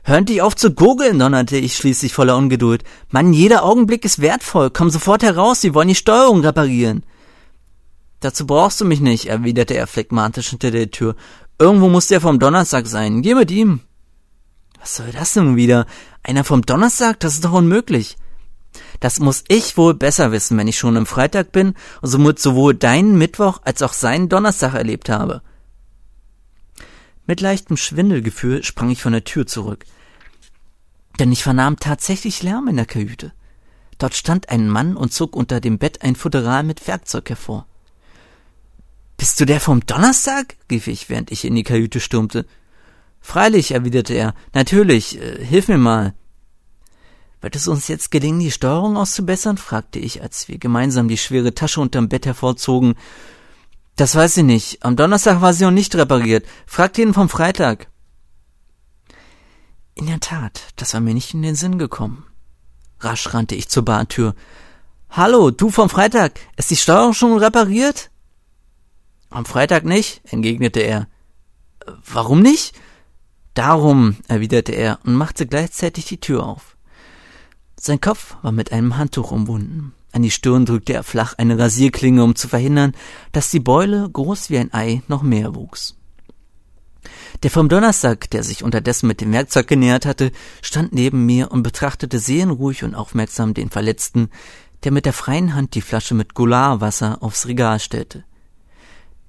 Hören 0.02 0.24
dich 0.24 0.42
auf 0.42 0.55
zu 0.55 0.72
gurgeln, 0.72 1.18
donnerte 1.18 1.57
ich 1.57 1.76
schließlich 1.76 2.12
voller 2.12 2.37
Ungeduld. 2.37 2.85
Mann, 3.11 3.33
jeder 3.33 3.64
Augenblick 3.64 4.05
ist 4.05 4.20
wertvoll. 4.20 4.70
Komm 4.70 4.90
sofort 4.90 5.22
heraus, 5.22 5.61
sie 5.61 5.74
wollen 5.74 5.88
die 5.88 5.94
Steuerung 5.94 6.40
reparieren. 6.40 7.02
Dazu 8.20 8.46
brauchst 8.46 8.81
du 8.81 8.85
mich 8.85 9.00
nicht, 9.00 9.26
erwiderte 9.26 9.74
er 9.74 9.87
phlegmatisch 9.87 10.50
hinter 10.50 10.70
der 10.70 10.90
Tür. 10.90 11.16
Irgendwo 11.59 11.88
muss 11.88 12.09
der 12.09 12.20
vom 12.20 12.38
Donnerstag 12.38 12.87
sein. 12.87 13.22
Geh 13.22 13.35
mit 13.35 13.50
ihm. 13.50 13.81
Was 14.81 14.96
soll 14.96 15.11
das 15.11 15.35
nun 15.35 15.57
wieder? 15.57 15.87
Einer 16.22 16.44
vom 16.44 16.62
Donnerstag? 16.62 17.18
Das 17.20 17.35
ist 17.35 17.44
doch 17.44 17.52
unmöglich. 17.52 18.16
Das 19.00 19.20
muss 19.20 19.44
ich 19.48 19.76
wohl 19.76 19.94
besser 19.94 20.32
wissen, 20.32 20.56
wenn 20.59 20.68
ich 20.68 20.78
schon 20.78 20.96
im 20.96 21.06
Freitag 21.06 21.52
bin 21.52 21.74
und 22.00 22.09
somit 22.09 22.38
sowohl 22.38 22.74
deinen 22.74 23.18
Mittwoch 23.18 23.61
als 23.64 23.82
auch 23.82 23.92
seinen 23.92 24.28
Donnerstag 24.28 24.74
erlebt 24.74 25.09
habe. 25.09 25.42
Mit 27.26 27.40
leichtem 27.40 27.76
Schwindelgefühl 27.76 28.62
sprang 28.62 28.90
ich 28.90 29.02
von 29.02 29.12
der 29.12 29.24
Tür 29.24 29.46
zurück. 29.46 29.85
Denn 31.18 31.32
ich 31.32 31.42
vernahm 31.42 31.78
tatsächlich 31.78 32.42
Lärm 32.42 32.68
in 32.68 32.76
der 32.76 32.87
Kajüte. 32.87 33.32
Dort 33.98 34.14
stand 34.14 34.50
ein 34.50 34.68
Mann 34.68 34.96
und 34.96 35.12
zog 35.12 35.35
unter 35.35 35.61
dem 35.61 35.78
Bett 35.78 36.02
ein 36.02 36.16
Futteral 36.16 36.62
mit 36.62 36.87
Werkzeug 36.87 37.28
hervor. 37.30 37.66
Bist 39.16 39.40
du 39.40 39.46
der 39.46 39.61
vom 39.61 39.85
Donnerstag? 39.87 40.56
rief 40.70 40.87
ich, 40.87 41.09
während 41.09 41.32
ich 41.32 41.44
in 41.44 41.54
die 41.54 41.62
Kajüte 41.62 42.00
stürmte. 42.00 42.46
Freilich, 43.20 43.72
erwiderte 43.72 44.14
er. 44.14 44.35
Natürlich, 44.52 45.20
äh, 45.20 45.44
hilf 45.44 45.68
mir 45.68 45.78
mal. 45.78 46.14
Wird 47.46 47.54
es 47.54 47.68
uns 47.68 47.87
jetzt 47.87 48.11
gelingen, 48.11 48.40
die 48.40 48.50
Steuerung 48.50 48.96
auszubessern? 48.96 49.56
fragte 49.56 50.00
ich, 50.00 50.20
als 50.20 50.48
wir 50.48 50.59
gemeinsam 50.59 51.06
die 51.06 51.16
schwere 51.16 51.54
Tasche 51.54 51.80
unterm 51.80 52.09
Bett 52.09 52.26
hervorzogen. 52.26 52.96
Das 53.94 54.16
weiß 54.16 54.38
ich 54.38 54.42
nicht. 54.42 54.85
Am 54.85 54.96
Donnerstag 54.96 55.40
war 55.42 55.54
sie 55.54 55.62
noch 55.62 55.70
nicht 55.70 55.94
repariert. 55.94 56.44
Fragt 56.66 56.98
ihn 56.98 57.14
vom 57.14 57.28
Freitag. 57.28 57.87
In 59.94 60.06
der 60.06 60.18
Tat, 60.18 60.61
das 60.74 60.92
war 60.92 61.00
mir 61.00 61.14
nicht 61.14 61.35
in 61.35 61.42
den 61.42 61.54
Sinn 61.54 61.78
gekommen. 61.78 62.26
Rasch 62.98 63.32
rannte 63.32 63.54
ich 63.54 63.68
zur 63.68 63.85
Bartür. 63.85 64.35
Hallo, 65.09 65.52
du 65.52 65.70
vom 65.70 65.88
Freitag. 65.88 66.40
Ist 66.56 66.72
die 66.72 66.76
Steuerung 66.76 67.14
schon 67.14 67.38
repariert? 67.38 68.11
Am 69.30 69.44
Freitag 69.44 69.85
nicht, 69.85 70.20
entgegnete 70.24 70.80
er. 70.80 71.06
Warum 72.12 72.40
nicht? 72.40 72.74
Darum, 73.54 74.16
erwiderte 74.26 74.72
er 74.72 74.98
und 75.04 75.14
machte 75.14 75.46
gleichzeitig 75.46 76.06
die 76.06 76.18
Tür 76.18 76.42
auf. 76.42 76.75
Sein 77.78 78.00
Kopf 78.00 78.36
war 78.42 78.52
mit 78.52 78.72
einem 78.72 78.96
Handtuch 78.96 79.30
umwunden. 79.30 79.92
An 80.12 80.22
die 80.22 80.30
Stirn 80.30 80.64
drückte 80.64 80.94
er 80.94 81.02
flach 81.02 81.34
eine 81.36 81.58
Rasierklinge, 81.58 82.24
um 82.24 82.34
zu 82.34 82.48
verhindern, 82.48 82.94
dass 83.32 83.50
die 83.50 83.60
Beule, 83.60 84.08
groß 84.08 84.48
wie 84.48 84.58
ein 84.58 84.72
Ei, 84.72 85.02
noch 85.08 85.22
mehr 85.22 85.54
wuchs. 85.54 85.94
Der 87.42 87.50
vom 87.50 87.68
Donnerstag, 87.68 88.30
der 88.30 88.42
sich 88.42 88.64
unterdessen 88.64 89.06
mit 89.06 89.20
dem 89.20 89.32
Werkzeug 89.32 89.66
genähert 89.66 90.06
hatte, 90.06 90.32
stand 90.62 90.94
neben 90.94 91.26
mir 91.26 91.50
und 91.50 91.62
betrachtete 91.62 92.18
seelenruhig 92.18 92.82
und 92.82 92.94
aufmerksam 92.94 93.52
den 93.52 93.68
Verletzten, 93.68 94.30
der 94.84 94.92
mit 94.92 95.04
der 95.04 95.12
freien 95.12 95.54
Hand 95.54 95.74
die 95.74 95.82
Flasche 95.82 96.14
mit 96.14 96.34
Goularwasser 96.34 97.22
aufs 97.22 97.46
Regal 97.46 97.78
stellte. 97.78 98.24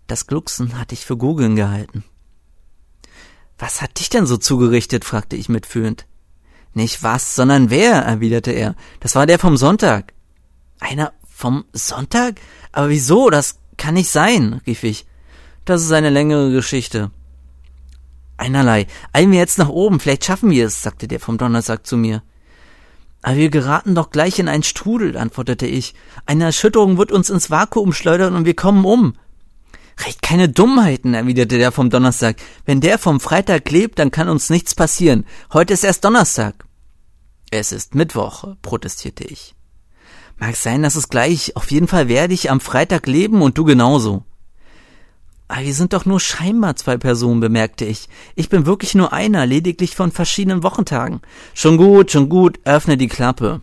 Das 0.07 0.25
Glucksen 0.25 0.79
hatte 0.79 0.93
ich 0.93 1.05
für 1.05 1.17
Googeln 1.17 1.57
gehalten. 1.57 2.05
Was 3.57 3.81
hat 3.81 3.99
dich 3.99 4.09
denn 4.09 4.25
so 4.25 4.37
zugerichtet? 4.37 5.03
fragte 5.03 5.35
ich 5.35 5.49
mitfühlend. 5.49 6.05
Nicht 6.73 7.03
was, 7.03 7.35
sondern 7.35 7.69
wer, 7.69 7.93
erwiderte 8.01 8.51
er. 8.51 8.75
Das 8.99 9.15
war 9.15 9.25
der 9.25 9.39
vom 9.39 9.57
Sonntag. 9.57 10.13
Einer 10.79 11.13
vom 11.27 11.65
Sonntag? 11.73 12.39
Aber 12.71 12.89
wieso? 12.89 13.29
Das 13.29 13.59
kann 13.77 13.95
nicht 13.95 14.09
sein, 14.09 14.61
rief 14.65 14.83
ich. 14.83 15.05
Das 15.65 15.83
ist 15.83 15.91
eine 15.91 16.09
längere 16.09 16.51
Geschichte. 16.51 17.11
Einerlei. 18.37 18.87
Eilen 19.13 19.31
wir 19.31 19.39
jetzt 19.39 19.57
nach 19.57 19.69
oben, 19.69 19.99
vielleicht 19.99 20.25
schaffen 20.25 20.51
wir 20.51 20.67
es, 20.67 20.81
sagte 20.81 21.07
der 21.07 21.19
vom 21.19 21.37
Donnerstag 21.37 21.85
zu 21.85 21.97
mir. 21.97 22.21
Aber 23.23 23.35
wir 23.35 23.49
geraten 23.49 23.95
doch 23.95 24.11
gleich 24.11 24.39
in 24.39 24.47
einen 24.47 24.63
Strudel, 24.63 25.17
antwortete 25.17 25.65
ich. 25.65 25.95
Eine 26.25 26.45
Erschütterung 26.45 26.97
wird 26.97 27.11
uns 27.11 27.29
ins 27.29 27.49
Vakuum 27.49 27.93
schleudern 27.93 28.35
und 28.35 28.45
wir 28.45 28.55
kommen 28.55 28.85
um. 28.85 29.15
Recht 29.99 30.21
keine 30.21 30.47
Dummheiten, 30.47 31.13
erwiderte 31.13 31.57
der 31.57 31.71
vom 31.71 31.89
Donnerstag. 31.89 32.37
Wenn 32.65 32.81
der 32.81 32.99
vom 32.99 33.19
Freitag 33.19 33.69
lebt, 33.71 33.97
dann 33.99 34.11
kann 34.11 34.29
uns 34.29 34.49
nichts 34.49 34.75
passieren. 34.75 35.25
Heute 35.51 35.73
ist 35.73 35.83
erst 35.83 36.05
Donnerstag. 36.05 36.65
Es 37.49 37.71
ist 37.71 37.95
Mittwoch, 37.95 38.55
protestierte 38.61 39.23
ich. 39.23 39.55
Mag 40.37 40.55
sein, 40.55 40.83
dass 40.83 40.95
es 40.95 41.09
gleich. 41.09 41.55
Auf 41.55 41.71
jeden 41.71 41.87
Fall 41.87 42.07
werde 42.07 42.33
ich 42.33 42.51
am 42.51 42.59
Freitag 42.59 43.07
leben 43.07 43.41
und 43.41 43.57
du 43.57 43.63
genauso. 43.63 44.23
Aber 45.47 45.61
wir 45.61 45.73
sind 45.73 45.93
doch 45.93 46.05
nur 46.05 46.19
scheinbar 46.19 46.75
zwei 46.75 46.97
Personen, 46.97 47.39
bemerkte 47.39 47.85
ich. 47.85 48.09
Ich 48.35 48.49
bin 48.49 48.65
wirklich 48.65 48.95
nur 48.95 49.13
einer, 49.13 49.45
lediglich 49.45 49.95
von 49.95 50.11
verschiedenen 50.11 50.61
Wochentagen. 50.61 51.21
Schon 51.53 51.77
gut, 51.77 52.11
schon 52.11 52.29
gut, 52.29 52.59
öffne 52.65 52.97
die 52.97 53.07
Klappe. 53.07 53.61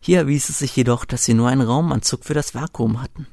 Hier 0.00 0.18
erwies 0.18 0.48
es 0.48 0.58
sich 0.58 0.74
jedoch, 0.74 1.04
dass 1.04 1.24
sie 1.24 1.34
nur 1.34 1.48
einen 1.48 1.62
Raumanzug 1.62 2.24
für 2.24 2.34
das 2.34 2.54
Vakuum 2.54 3.02
hatten. 3.02 3.26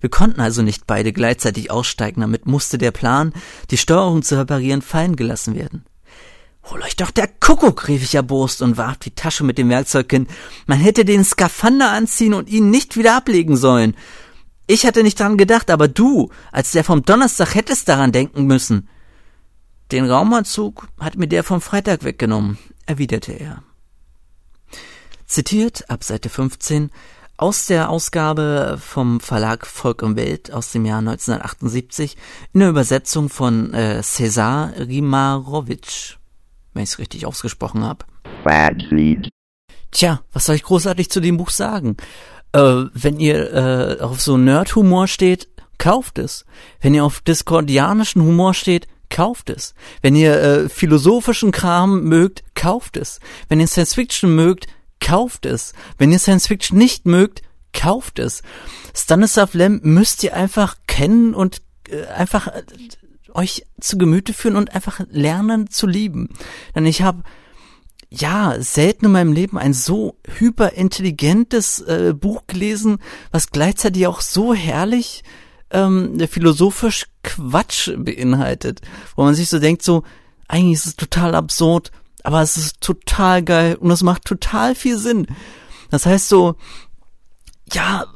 Wir 0.00 0.10
konnten 0.10 0.40
also 0.40 0.62
nicht 0.62 0.86
beide 0.86 1.12
gleichzeitig 1.12 1.70
aussteigen, 1.70 2.20
damit 2.20 2.46
musste 2.46 2.78
der 2.78 2.90
Plan, 2.90 3.32
die 3.70 3.76
Steuerung 3.76 4.22
zu 4.22 4.38
reparieren, 4.38 4.82
fallen 4.82 5.16
gelassen 5.16 5.54
werden. 5.54 5.84
Hol 6.70 6.80
euch 6.82 6.96
doch 6.96 7.10
der 7.10 7.28
Kuckuck, 7.28 7.88
rief 7.88 8.02
ich 8.02 8.14
erbost 8.14 8.62
und 8.62 8.76
warf 8.78 8.96
die 8.96 9.14
Tasche 9.14 9.44
mit 9.44 9.58
dem 9.58 9.68
Werkzeug 9.68 10.10
hin. 10.10 10.26
Man 10.66 10.78
hätte 10.78 11.04
den 11.04 11.24
Skafander 11.24 11.90
anziehen 11.90 12.32
und 12.32 12.48
ihn 12.48 12.70
nicht 12.70 12.96
wieder 12.96 13.16
ablegen 13.16 13.56
sollen. 13.56 13.94
Ich 14.66 14.86
hatte 14.86 15.02
nicht 15.02 15.20
daran 15.20 15.36
gedacht, 15.36 15.70
aber 15.70 15.88
du, 15.88 16.30
als 16.50 16.72
der 16.72 16.84
vom 16.84 17.02
Donnerstag, 17.02 17.54
hättest 17.54 17.88
daran 17.88 18.12
denken 18.12 18.46
müssen. 18.46 18.88
Den 19.92 20.10
Raumanzug 20.10 20.88
hat 20.98 21.16
mir 21.16 21.28
der 21.28 21.44
vom 21.44 21.60
Freitag 21.60 22.02
weggenommen, 22.02 22.56
erwiderte 22.86 23.32
er. 23.32 23.62
Zitiert 25.26 25.90
ab 25.90 26.02
Seite 26.02 26.30
15 26.30 26.90
aus 27.36 27.66
der 27.66 27.90
Ausgabe 27.90 28.78
vom 28.80 29.20
Verlag 29.20 29.66
Volk 29.66 30.02
und 30.02 30.16
Welt 30.16 30.52
aus 30.52 30.72
dem 30.72 30.86
Jahr 30.86 30.98
1978 30.98 32.16
in 32.52 32.60
der 32.60 32.68
Übersetzung 32.70 33.28
von 33.28 33.74
äh, 33.74 34.02
Cesar 34.02 34.72
Rimarowitsch 34.78 36.16
wenn 36.74 36.82
ich 36.82 36.90
es 36.90 36.98
richtig 36.98 37.24
ausgesprochen 37.24 37.84
habe. 37.84 38.04
Tja, 39.90 40.22
was 40.32 40.44
soll 40.44 40.56
ich 40.56 40.64
großartig 40.64 41.08
zu 41.08 41.20
dem 41.20 41.36
Buch 41.36 41.50
sagen? 41.50 41.96
Äh, 42.52 42.84
wenn 42.92 43.18
ihr 43.18 43.52
äh, 43.52 44.00
auf 44.00 44.20
so 44.20 44.36
Nerd-Humor 44.36 45.06
steht, 45.06 45.48
kauft 45.78 46.18
es. 46.18 46.44
Wenn 46.80 46.94
ihr 46.94 47.04
auf 47.04 47.20
diskordianischen 47.20 48.22
Humor 48.22 48.54
steht, 48.54 48.88
kauft 49.08 49.50
es. 49.50 49.74
Wenn 50.02 50.16
ihr 50.16 50.40
äh, 50.40 50.68
philosophischen 50.68 51.52
Kram 51.52 52.04
mögt, 52.04 52.42
kauft 52.54 52.96
es. 52.96 53.20
Wenn 53.48 53.60
ihr 53.60 53.68
Science 53.68 53.94
Fiction 53.94 54.34
mögt, 54.34 54.66
kauft 55.04 55.46
es. 55.46 55.74
Wenn 55.98 56.10
ihr 56.10 56.18
Science 56.18 56.46
Fiction 56.48 56.78
nicht 56.78 57.06
mögt, 57.06 57.42
kauft 57.72 58.18
es. 58.18 58.42
Stanislav 58.94 59.54
Lem 59.54 59.80
müsst 59.82 60.24
ihr 60.24 60.34
einfach 60.34 60.76
kennen 60.86 61.34
und 61.34 61.60
äh, 61.88 62.06
einfach 62.06 62.48
äh, 62.48 62.62
euch 63.34 63.66
zu 63.80 63.98
Gemüte 63.98 64.32
führen 64.32 64.56
und 64.56 64.74
einfach 64.74 65.00
lernen 65.10 65.68
zu 65.68 65.86
lieben. 65.86 66.30
Denn 66.74 66.86
ich 66.86 67.02
habe 67.02 67.22
ja 68.08 68.54
selten 68.60 69.06
in 69.06 69.12
meinem 69.12 69.32
Leben 69.32 69.58
ein 69.58 69.74
so 69.74 70.16
hyperintelligentes 70.38 71.80
äh, 71.80 72.14
Buch 72.14 72.44
gelesen, 72.46 72.98
was 73.30 73.50
gleichzeitig 73.50 74.06
auch 74.06 74.20
so 74.20 74.54
herrlich 74.54 75.24
ähm, 75.70 76.18
philosophisch 76.30 77.06
Quatsch 77.22 77.90
beinhaltet, 77.96 78.80
wo 79.16 79.24
man 79.24 79.34
sich 79.34 79.48
so 79.48 79.58
denkt, 79.58 79.82
so 79.82 80.04
eigentlich 80.46 80.78
ist 80.78 80.86
es 80.86 80.96
total 80.96 81.34
absurd, 81.34 81.90
aber 82.24 82.42
es 82.42 82.56
ist 82.56 82.80
total 82.80 83.42
geil 83.42 83.76
und 83.76 83.90
es 83.90 84.02
macht 84.02 84.24
total 84.24 84.74
viel 84.74 84.98
Sinn. 84.98 85.26
Das 85.90 86.06
heißt 86.06 86.28
so, 86.28 86.56
ja, 87.72 88.06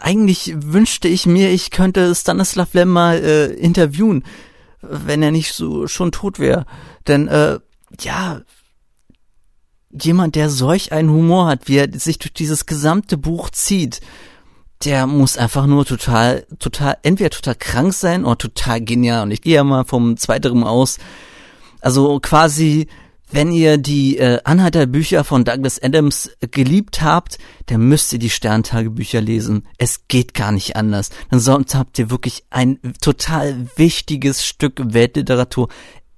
eigentlich 0.00 0.54
wünschte 0.56 1.08
ich 1.08 1.26
mir, 1.26 1.50
ich 1.50 1.70
könnte 1.70 2.14
Stanislav 2.14 2.72
Lem 2.72 2.88
mal 2.88 3.18
äh, 3.18 3.46
interviewen, 3.52 4.24
wenn 4.80 5.22
er 5.22 5.32
nicht 5.32 5.52
so 5.52 5.88
schon 5.88 6.12
tot 6.12 6.38
wäre. 6.38 6.64
Denn 7.08 7.28
äh, 7.28 7.58
ja, 8.00 8.40
jemand, 9.90 10.36
der 10.36 10.48
solch 10.48 10.92
einen 10.92 11.10
Humor 11.10 11.46
hat, 11.46 11.68
wie 11.68 11.78
er 11.78 11.88
sich 11.98 12.18
durch 12.18 12.32
dieses 12.32 12.66
gesamte 12.66 13.18
Buch 13.18 13.50
zieht, 13.50 14.00
der 14.84 15.06
muss 15.06 15.36
einfach 15.36 15.66
nur 15.66 15.84
total, 15.84 16.46
total, 16.58 16.96
entweder 17.02 17.30
total 17.30 17.56
krank 17.56 17.92
sein 17.92 18.24
oder 18.24 18.38
total 18.38 18.80
genial. 18.80 19.24
Und 19.24 19.30
ich 19.32 19.42
gehe 19.42 19.56
ja 19.56 19.64
mal 19.64 19.84
vom 19.84 20.16
Zweiteren 20.16 20.64
aus. 20.64 20.98
Also 21.82 22.18
quasi 22.20 22.86
wenn 23.32 23.50
ihr 23.50 23.78
die 23.78 24.18
äh, 24.18 24.40
Anhalterbücher 24.44 25.24
von 25.24 25.44
Douglas 25.44 25.82
Adams 25.82 26.30
geliebt 26.50 27.00
habt, 27.00 27.38
dann 27.64 27.80
müsst 27.80 28.12
ihr 28.12 28.18
die 28.18 28.28
Sterntagebücher 28.28 29.22
lesen. 29.22 29.66
Es 29.78 30.06
geht 30.06 30.34
gar 30.34 30.52
nicht 30.52 30.76
anders. 30.76 31.08
Dann 31.30 31.40
sonst 31.40 31.74
habt 31.74 31.98
ihr 31.98 32.10
wirklich 32.10 32.44
ein 32.50 32.78
total 33.00 33.68
wichtiges 33.76 34.44
Stück 34.44 34.82
Weltliteratur 34.84 35.68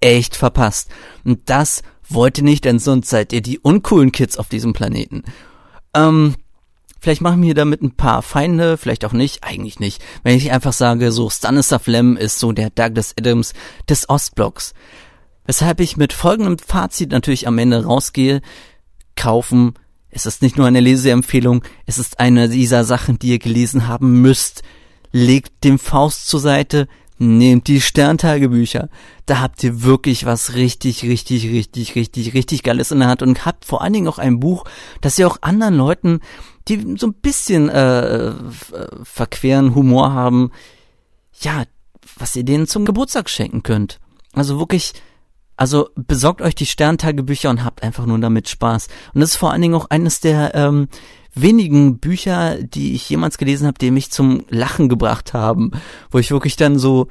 echt 0.01 0.35
verpasst. 0.35 0.91
Und 1.25 1.49
das 1.49 1.83
wollt 2.09 2.39
ihr 2.39 2.45
nicht, 2.45 2.65
denn 2.65 2.81
sonst 2.81 3.11
seid 3.11 3.33
ihr 3.33 3.43
die 3.43 3.61
uncoolen 3.61 4.11
Kids 4.11 4.37
auf 4.37 4.49
diesem 4.49 4.73
Planeten. 4.73 5.23
Ähm, 5.95 6.35
Vielleicht 7.01 7.21
machen 7.21 7.43
wir 7.43 7.55
damit 7.55 7.83
ein 7.83 7.97
paar 7.97 8.23
Feinde, 8.23 8.79
vielleicht 8.79 9.05
auch 9.05 9.13
nicht, 9.13 9.45
eigentlich 9.45 9.79
nicht. 9.79 10.03
Wenn 10.23 10.39
ich 10.39 10.53
einfach 10.53 10.73
sage, 10.73 11.13
so 11.13 11.29
Stanislav 11.29 11.87
Lem 11.87 12.17
ist 12.17 12.39
so 12.39 12.53
der 12.53 12.71
Douglas 12.71 13.15
Adams 13.19 13.53
des 13.91 14.09
Ostblocks. 14.09 14.73
Weshalb 15.47 15.81
ich 15.81 15.97
mit 15.97 16.13
folgendem 16.13 16.59
Fazit 16.59 17.11
natürlich 17.11 17.47
am 17.47 17.59
Ende 17.59 17.85
rausgehe. 17.85 18.41
Kaufen. 19.17 19.75
Es 20.11 20.27
ist 20.27 20.43
nicht 20.43 20.57
nur 20.57 20.67
eine 20.67 20.81
Leseempfehlung, 20.81 21.65
es 21.87 21.99
ist 21.99 22.21
eine 22.21 22.49
dieser 22.49 22.85
Sachen, 22.85 23.19
die 23.19 23.31
ihr 23.31 23.39
gelesen 23.41 23.89
haben 23.89 24.23
müsst. 24.23 24.63
Legt 25.11 25.65
den 25.65 25.79
Faust 25.79 26.29
zur 26.29 26.41
Seite, 26.41 26.89
nehmt 27.19 27.67
die 27.67 27.81
Sterntagebücher. 27.81 28.89
Da 29.27 29.41
habt 29.41 29.63
ihr 29.63 29.83
wirklich 29.83 30.27
was 30.27 30.55
richtig, 30.55 31.03
richtig, 31.03 31.49
richtig, 31.49 31.95
richtig, 31.95 32.35
richtig 32.35 32.63
Geiles 32.63 32.91
in 32.91 33.01
der 33.01 33.09
Hand 33.09 33.23
und 33.23 33.45
habt 33.45 33.65
vor 33.65 33.83
allen 33.83 33.93
Dingen 33.93 34.09
auch 34.09 34.19
ein 34.19 34.41
Buch, 34.41 34.65
das 35.01 35.19
ihr 35.19 35.27
auch 35.27 35.39
anderen 35.41 35.77
Leuten, 35.77 36.21
die 36.69 36.97
so 36.97 37.09
ein 37.09 37.15
bisschen 37.15 37.69
äh, 37.69 38.33
verqueren 39.03 39.75
Humor 39.75 40.13
haben, 40.13 40.51
ja, 41.41 41.65
was 42.17 42.37
ihr 42.37 42.45
denen 42.45 42.67
zum 42.67 42.85
Geburtstag 42.85 43.31
schenken 43.31 43.63
könnt. 43.63 44.01
Also 44.33 44.59
wirklich 44.59 44.93
also 45.57 45.91
besorgt 45.95 46.43
euch 46.43 46.55
die 46.55 46.67
Sterntagebücher 46.67 47.51
und 47.51 47.65
habt 47.65 47.83
einfach 47.83 48.07
nur 48.07 48.19
damit 48.19 48.49
Spaß. 48.49 48.89
Und 49.15 49.21
das 49.21 49.31
ist 49.31 49.37
vor 49.37 49.53
allen 49.53 49.63
Dingen 49.63 49.75
auch 49.75 49.91
eines 49.91 50.21
der 50.21 50.55
ähm, 50.55 50.89
wenigen 51.35 51.99
Bücher, 51.99 52.63
die 52.63 52.95
ich 52.95 53.09
jemals 53.09 53.39
gelesen 53.39 53.67
habe, 53.67 53.79
die 53.79 53.91
mich 53.91 54.11
zum 54.11 54.45
Lachen 54.49 54.89
gebracht 54.89 55.35
haben, 55.35 55.73
wo 56.11 56.19
ich 56.19 56.31
wirklich 56.31 56.57
dann 56.57 56.79
so, 56.79 57.09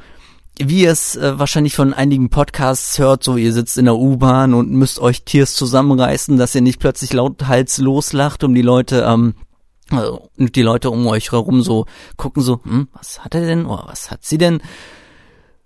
wie 0.60 0.84
ihr 0.84 0.92
es 0.92 1.16
äh, 1.16 1.40
wahrscheinlich 1.40 1.76
von 1.76 1.94
einigen 1.94 2.30
Podcasts 2.30 3.00
hört, 3.00 3.24
so 3.24 3.38
ihr 3.38 3.54
sitzt 3.54 3.78
in 3.78 3.86
der 3.86 3.96
U-Bahn 3.96 4.54
und 4.54 4.72
müsst 4.72 5.00
euch 5.00 5.24
Tiers 5.24 5.56
zusammenreißen, 5.56 6.38
dass 6.38 6.56
ihr 6.56 6.62
nicht 6.62 6.80
plötzlich 6.80 7.14
lauthals 7.14 7.78
loslacht, 7.78 8.44
um 8.44 8.54
die 8.54 8.62
Leute 8.62 9.06
ähm, 9.08 9.36
also, 9.90 10.30
die 10.38 10.62
Leute 10.62 10.90
um 10.90 11.06
euch 11.08 11.32
herum 11.32 11.62
so 11.62 11.86
gucken 12.18 12.42
so, 12.42 12.62
hm, 12.64 12.88
was 12.94 13.24
hat 13.24 13.36
er 13.36 13.42
denn 13.42 13.66
oder 13.66 13.86
was 13.88 14.12
hat 14.12 14.24
sie 14.24 14.38
denn? 14.38 14.62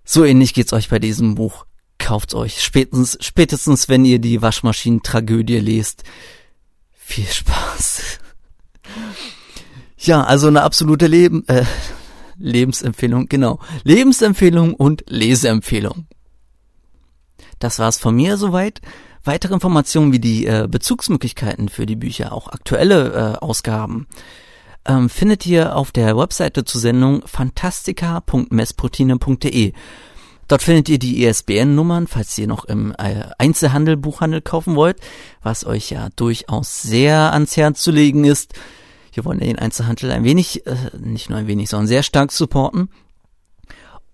So 0.04 0.24
ähnlich 0.24 0.54
geht's 0.54 0.72
euch 0.72 0.88
bei 0.88 0.98
diesem 0.98 1.34
Buch 1.34 1.66
kauft's 2.08 2.34
euch. 2.34 2.62
Spätestens, 2.62 3.18
spätestens, 3.20 3.90
wenn 3.90 4.06
ihr 4.06 4.18
die 4.18 4.40
Waschmaschinen-Tragödie 4.40 5.58
lest. 5.58 6.04
Viel 6.94 7.26
Spaß. 7.26 8.18
Ja, 9.98 10.22
also 10.22 10.46
eine 10.46 10.62
absolute 10.62 11.06
Leben, 11.06 11.46
äh, 11.48 11.66
Lebensempfehlung, 12.38 13.28
genau. 13.28 13.58
Lebensempfehlung 13.84 14.72
und 14.72 15.04
Leseempfehlung. 15.06 16.06
Das 17.58 17.78
war's 17.78 17.98
von 17.98 18.16
mir 18.16 18.38
soweit. 18.38 18.80
Weitere 19.24 19.52
Informationen 19.52 20.10
wie 20.10 20.20
die 20.20 20.46
äh, 20.46 20.66
Bezugsmöglichkeiten 20.70 21.68
für 21.68 21.84
die 21.84 21.96
Bücher, 21.96 22.32
auch 22.32 22.48
aktuelle 22.48 23.12
äh, 23.12 23.36
Ausgaben, 23.44 24.06
ähm, 24.86 25.10
findet 25.10 25.44
ihr 25.44 25.76
auf 25.76 25.92
der 25.92 26.16
Webseite 26.16 26.64
zur 26.64 26.80
Sendung 26.80 27.20
fantastica.messproteine.de. 27.26 29.74
Dort 30.48 30.62
findet 30.62 30.88
ihr 30.88 30.98
die 30.98 31.24
ISBN-Nummern, 31.24 32.06
falls 32.06 32.36
ihr 32.38 32.46
noch 32.46 32.64
im 32.64 32.94
äh, 32.98 33.24
Einzelhandel, 33.36 33.98
Buchhandel 33.98 34.40
kaufen 34.40 34.74
wollt, 34.76 34.96
was 35.42 35.66
euch 35.66 35.90
ja 35.90 36.08
durchaus 36.16 36.82
sehr 36.82 37.32
ans 37.34 37.56
Herz 37.56 37.82
zu 37.82 37.90
legen 37.90 38.24
ist. 38.24 38.54
Wir 39.12 39.26
wollen 39.26 39.40
den 39.40 39.58
Einzelhandel 39.58 40.10
ein 40.10 40.24
wenig, 40.24 40.66
äh, 40.66 40.74
nicht 40.98 41.28
nur 41.28 41.38
ein 41.38 41.46
wenig, 41.46 41.68
sondern 41.68 41.86
sehr 41.86 42.02
stark 42.02 42.32
supporten. 42.32 42.88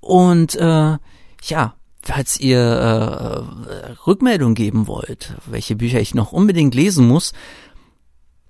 Und 0.00 0.56
äh, 0.56 0.98
ja, 1.44 1.74
falls 2.02 2.38
ihr 2.40 2.58
äh, 2.58 3.92
Rückmeldung 4.06 4.54
geben 4.54 4.88
wollt, 4.88 5.34
welche 5.46 5.76
Bücher 5.76 6.00
ich 6.00 6.14
noch 6.14 6.32
unbedingt 6.32 6.74
lesen 6.74 7.06
muss, 7.06 7.32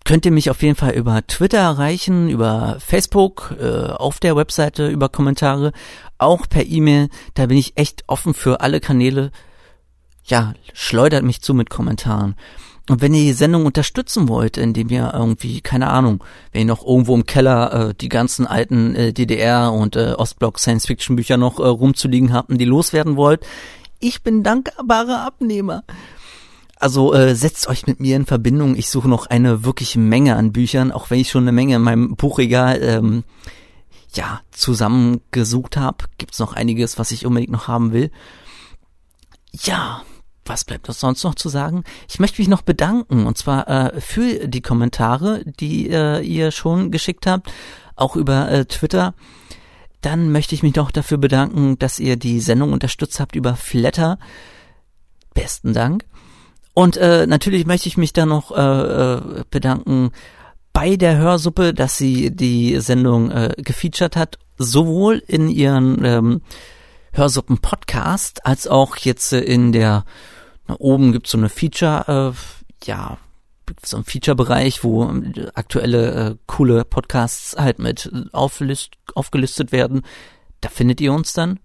könnt 0.04 0.26
ihr 0.26 0.32
mich 0.32 0.50
auf 0.50 0.62
jeden 0.62 0.76
Fall 0.76 0.92
über 0.92 1.26
Twitter 1.26 1.58
erreichen, 1.58 2.28
über 2.28 2.76
Facebook, 2.78 3.54
äh, 3.60 3.90
auf 3.90 4.20
der 4.20 4.36
Webseite, 4.36 4.88
über 4.88 5.08
Kommentare, 5.08 5.72
auch 6.18 6.46
per 6.48 6.66
E-Mail. 6.66 7.08
Da 7.34 7.46
bin 7.46 7.56
ich 7.56 7.76
echt 7.76 8.04
offen 8.06 8.34
für 8.34 8.60
alle 8.60 8.80
Kanäle. 8.80 9.30
Ja, 10.24 10.54
schleudert 10.72 11.24
mich 11.24 11.42
zu 11.42 11.54
mit 11.54 11.70
Kommentaren. 11.70 12.36
Und 12.90 13.00
wenn 13.00 13.14
ihr 13.14 13.22
die 13.22 13.32
Sendung 13.32 13.64
unterstützen 13.64 14.28
wollt, 14.28 14.58
indem 14.58 14.90
ihr 14.90 15.12
irgendwie, 15.14 15.62
keine 15.62 15.88
Ahnung, 15.88 16.22
wenn 16.52 16.62
ihr 16.62 16.66
noch 16.66 16.86
irgendwo 16.86 17.14
im 17.14 17.24
Keller 17.24 17.72
äh, 17.90 17.94
die 17.94 18.10
ganzen 18.10 18.46
alten 18.46 18.94
äh, 18.94 19.12
DDR 19.14 19.72
und 19.72 19.96
äh, 19.96 20.12
Ostblock 20.12 20.58
Science-Fiction-Bücher 20.58 21.38
noch 21.38 21.58
äh, 21.60 21.66
rumzuliegen 21.66 22.34
habt 22.34 22.50
und 22.50 22.58
die 22.58 22.66
loswerden 22.66 23.16
wollt, 23.16 23.46
ich 24.00 24.22
bin 24.22 24.42
dankbarer 24.42 25.24
Abnehmer. 25.24 25.82
Also 26.84 27.14
äh, 27.14 27.34
setzt 27.34 27.66
euch 27.66 27.86
mit 27.86 28.00
mir 28.00 28.14
in 28.14 28.26
Verbindung. 28.26 28.76
Ich 28.76 28.90
suche 28.90 29.08
noch 29.08 29.24
eine 29.24 29.64
wirkliche 29.64 29.98
Menge 29.98 30.36
an 30.36 30.52
Büchern, 30.52 30.92
auch 30.92 31.08
wenn 31.08 31.18
ich 31.18 31.30
schon 31.30 31.44
eine 31.44 31.52
Menge 31.52 31.76
in 31.76 31.80
meinem 31.80 32.14
Buchregal 32.14 32.78
ähm, 32.82 33.24
ja 34.12 34.42
zusammengesucht 34.50 35.78
habe. 35.78 36.04
Gibt's 36.18 36.40
noch 36.40 36.52
einiges, 36.52 36.98
was 36.98 37.10
ich 37.10 37.24
unbedingt 37.24 37.52
noch 37.52 37.68
haben 37.68 37.94
will. 37.94 38.10
Ja, 39.50 40.02
was 40.44 40.66
bleibt 40.66 40.86
das 40.86 41.00
sonst 41.00 41.24
noch 41.24 41.34
zu 41.34 41.48
sagen? 41.48 41.84
Ich 42.06 42.20
möchte 42.20 42.42
mich 42.42 42.48
noch 42.48 42.60
bedanken 42.60 43.26
und 43.26 43.38
zwar 43.38 43.66
äh, 43.66 43.98
für 44.02 44.46
die 44.46 44.60
Kommentare, 44.60 45.42
die 45.58 45.88
äh, 45.88 46.20
ihr 46.20 46.50
schon 46.50 46.90
geschickt 46.90 47.26
habt, 47.26 47.50
auch 47.96 48.14
über 48.14 48.50
äh, 48.50 48.66
Twitter. 48.66 49.14
Dann 50.02 50.32
möchte 50.32 50.54
ich 50.54 50.62
mich 50.62 50.74
noch 50.74 50.90
dafür 50.90 51.16
bedanken, 51.16 51.78
dass 51.78 51.98
ihr 51.98 52.16
die 52.16 52.40
Sendung 52.40 52.74
unterstützt 52.74 53.20
habt 53.20 53.36
über 53.36 53.56
Flatter. 53.56 54.18
Besten 55.32 55.72
Dank. 55.72 56.04
Und 56.74 56.96
äh, 56.96 57.26
natürlich 57.26 57.66
möchte 57.66 57.88
ich 57.88 57.96
mich 57.96 58.12
da 58.12 58.26
noch 58.26 58.50
äh, 58.50 58.60
äh, 58.60 59.44
bedanken 59.48 60.10
bei 60.72 60.96
der 60.96 61.16
Hörsuppe, 61.16 61.72
dass 61.72 61.96
sie 61.96 62.34
die 62.34 62.80
Sendung 62.80 63.30
äh, 63.30 63.54
gefeatured 63.56 64.16
hat, 64.16 64.38
sowohl 64.58 65.22
in 65.26 65.48
ihren 65.48 66.04
ähm, 66.04 66.42
Hörsuppen-Podcast 67.12 68.44
als 68.44 68.66
auch 68.66 68.96
jetzt 68.96 69.32
äh, 69.32 69.40
in 69.40 69.70
der 69.70 70.04
na, 70.66 70.76
oben 70.80 71.12
gibt's 71.12 71.30
so 71.30 71.38
eine 71.38 71.48
Feature, 71.48 72.34
äh, 72.34 72.86
ja, 72.86 73.18
so 73.84 73.96
ein 73.98 74.04
Feature-Bereich, 74.04 74.82
wo 74.82 75.04
äh, 75.04 75.46
aktuelle 75.54 76.30
äh, 76.30 76.36
coole 76.46 76.84
Podcasts 76.84 77.54
halt 77.56 77.78
mit 77.78 78.10
auflist, 78.32 78.92
aufgelistet 79.14 79.70
werden. 79.70 80.02
Da 80.60 80.70
findet 80.70 81.00
ihr 81.00 81.12
uns 81.12 81.32
dann. 81.32 81.60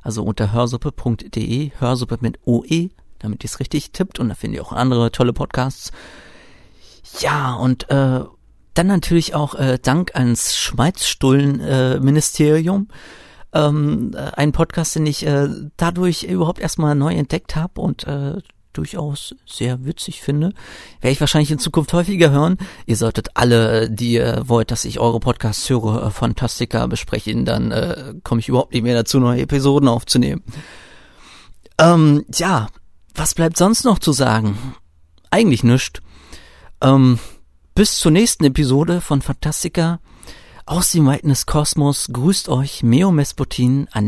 Also 0.00 0.22
unter 0.22 0.52
hörsuppe.de, 0.52 1.72
Hörsuppe 1.78 2.18
mit 2.20 2.38
OE, 2.46 2.90
damit 3.22 3.44
ihr 3.44 3.48
es 3.48 3.60
richtig 3.60 3.92
tippt. 3.92 4.18
Und 4.18 4.28
da 4.28 4.34
findet 4.34 4.58
ihr 4.58 4.64
auch 4.64 4.72
andere 4.72 5.12
tolle 5.12 5.32
Podcasts. 5.32 5.92
Ja, 7.20 7.54
und 7.54 7.88
äh, 7.90 8.24
dann 8.74 8.86
natürlich 8.86 9.34
auch 9.34 9.54
äh, 9.54 9.78
Dank 9.80 10.14
ans 10.14 10.54
Schmalzstullen-Ministerium. 10.56 12.88
Äh, 12.90 12.94
ähm, 13.52 14.12
ein 14.34 14.52
Podcast, 14.52 14.96
den 14.96 15.06
ich 15.06 15.26
äh, 15.26 15.48
dadurch 15.76 16.24
überhaupt 16.24 16.60
erstmal 16.60 16.94
neu 16.94 17.14
entdeckt 17.14 17.56
habe 17.56 17.80
und 17.80 18.06
äh, 18.06 18.38
durchaus 18.72 19.34
sehr 19.46 19.84
witzig 19.84 20.22
finde. 20.22 20.54
Werde 21.00 21.12
ich 21.12 21.20
wahrscheinlich 21.20 21.50
in 21.50 21.58
Zukunft 21.58 21.92
häufiger 21.92 22.30
hören. 22.30 22.56
Ihr 22.86 22.96
solltet 22.96 23.28
alle, 23.34 23.90
die 23.90 24.14
ihr 24.14 24.44
wollt, 24.46 24.70
dass 24.70 24.86
ich 24.86 24.98
eure 24.98 25.20
Podcasts 25.20 25.68
höre, 25.68 26.06
äh, 26.06 26.10
Fantastica 26.10 26.86
besprechen, 26.86 27.44
dann 27.44 27.70
äh, 27.70 28.14
komme 28.22 28.40
ich 28.40 28.48
überhaupt 28.48 28.72
nicht 28.72 28.82
mehr 28.82 28.94
dazu, 28.94 29.20
neue 29.20 29.42
Episoden 29.42 29.88
aufzunehmen. 29.88 30.42
Ähm, 31.78 32.24
ja, 32.34 32.68
was 33.14 33.34
bleibt 33.34 33.56
sonst 33.56 33.84
noch 33.84 33.98
zu 33.98 34.12
sagen? 34.12 34.74
Eigentlich 35.30 35.62
nichts. 35.62 36.00
Ähm, 36.80 37.18
bis 37.74 37.98
zur 37.98 38.12
nächsten 38.12 38.44
Episode 38.44 39.00
von 39.00 39.22
Fantastica. 39.22 40.00
Aus 40.66 40.92
dem 40.92 41.06
Weiten 41.06 41.28
des 41.28 41.46
Kosmos 41.46 42.08
grüßt 42.12 42.48
euch 42.48 42.82
Meo 42.82 43.10
Mesputin 43.10 43.88
an 43.92 44.00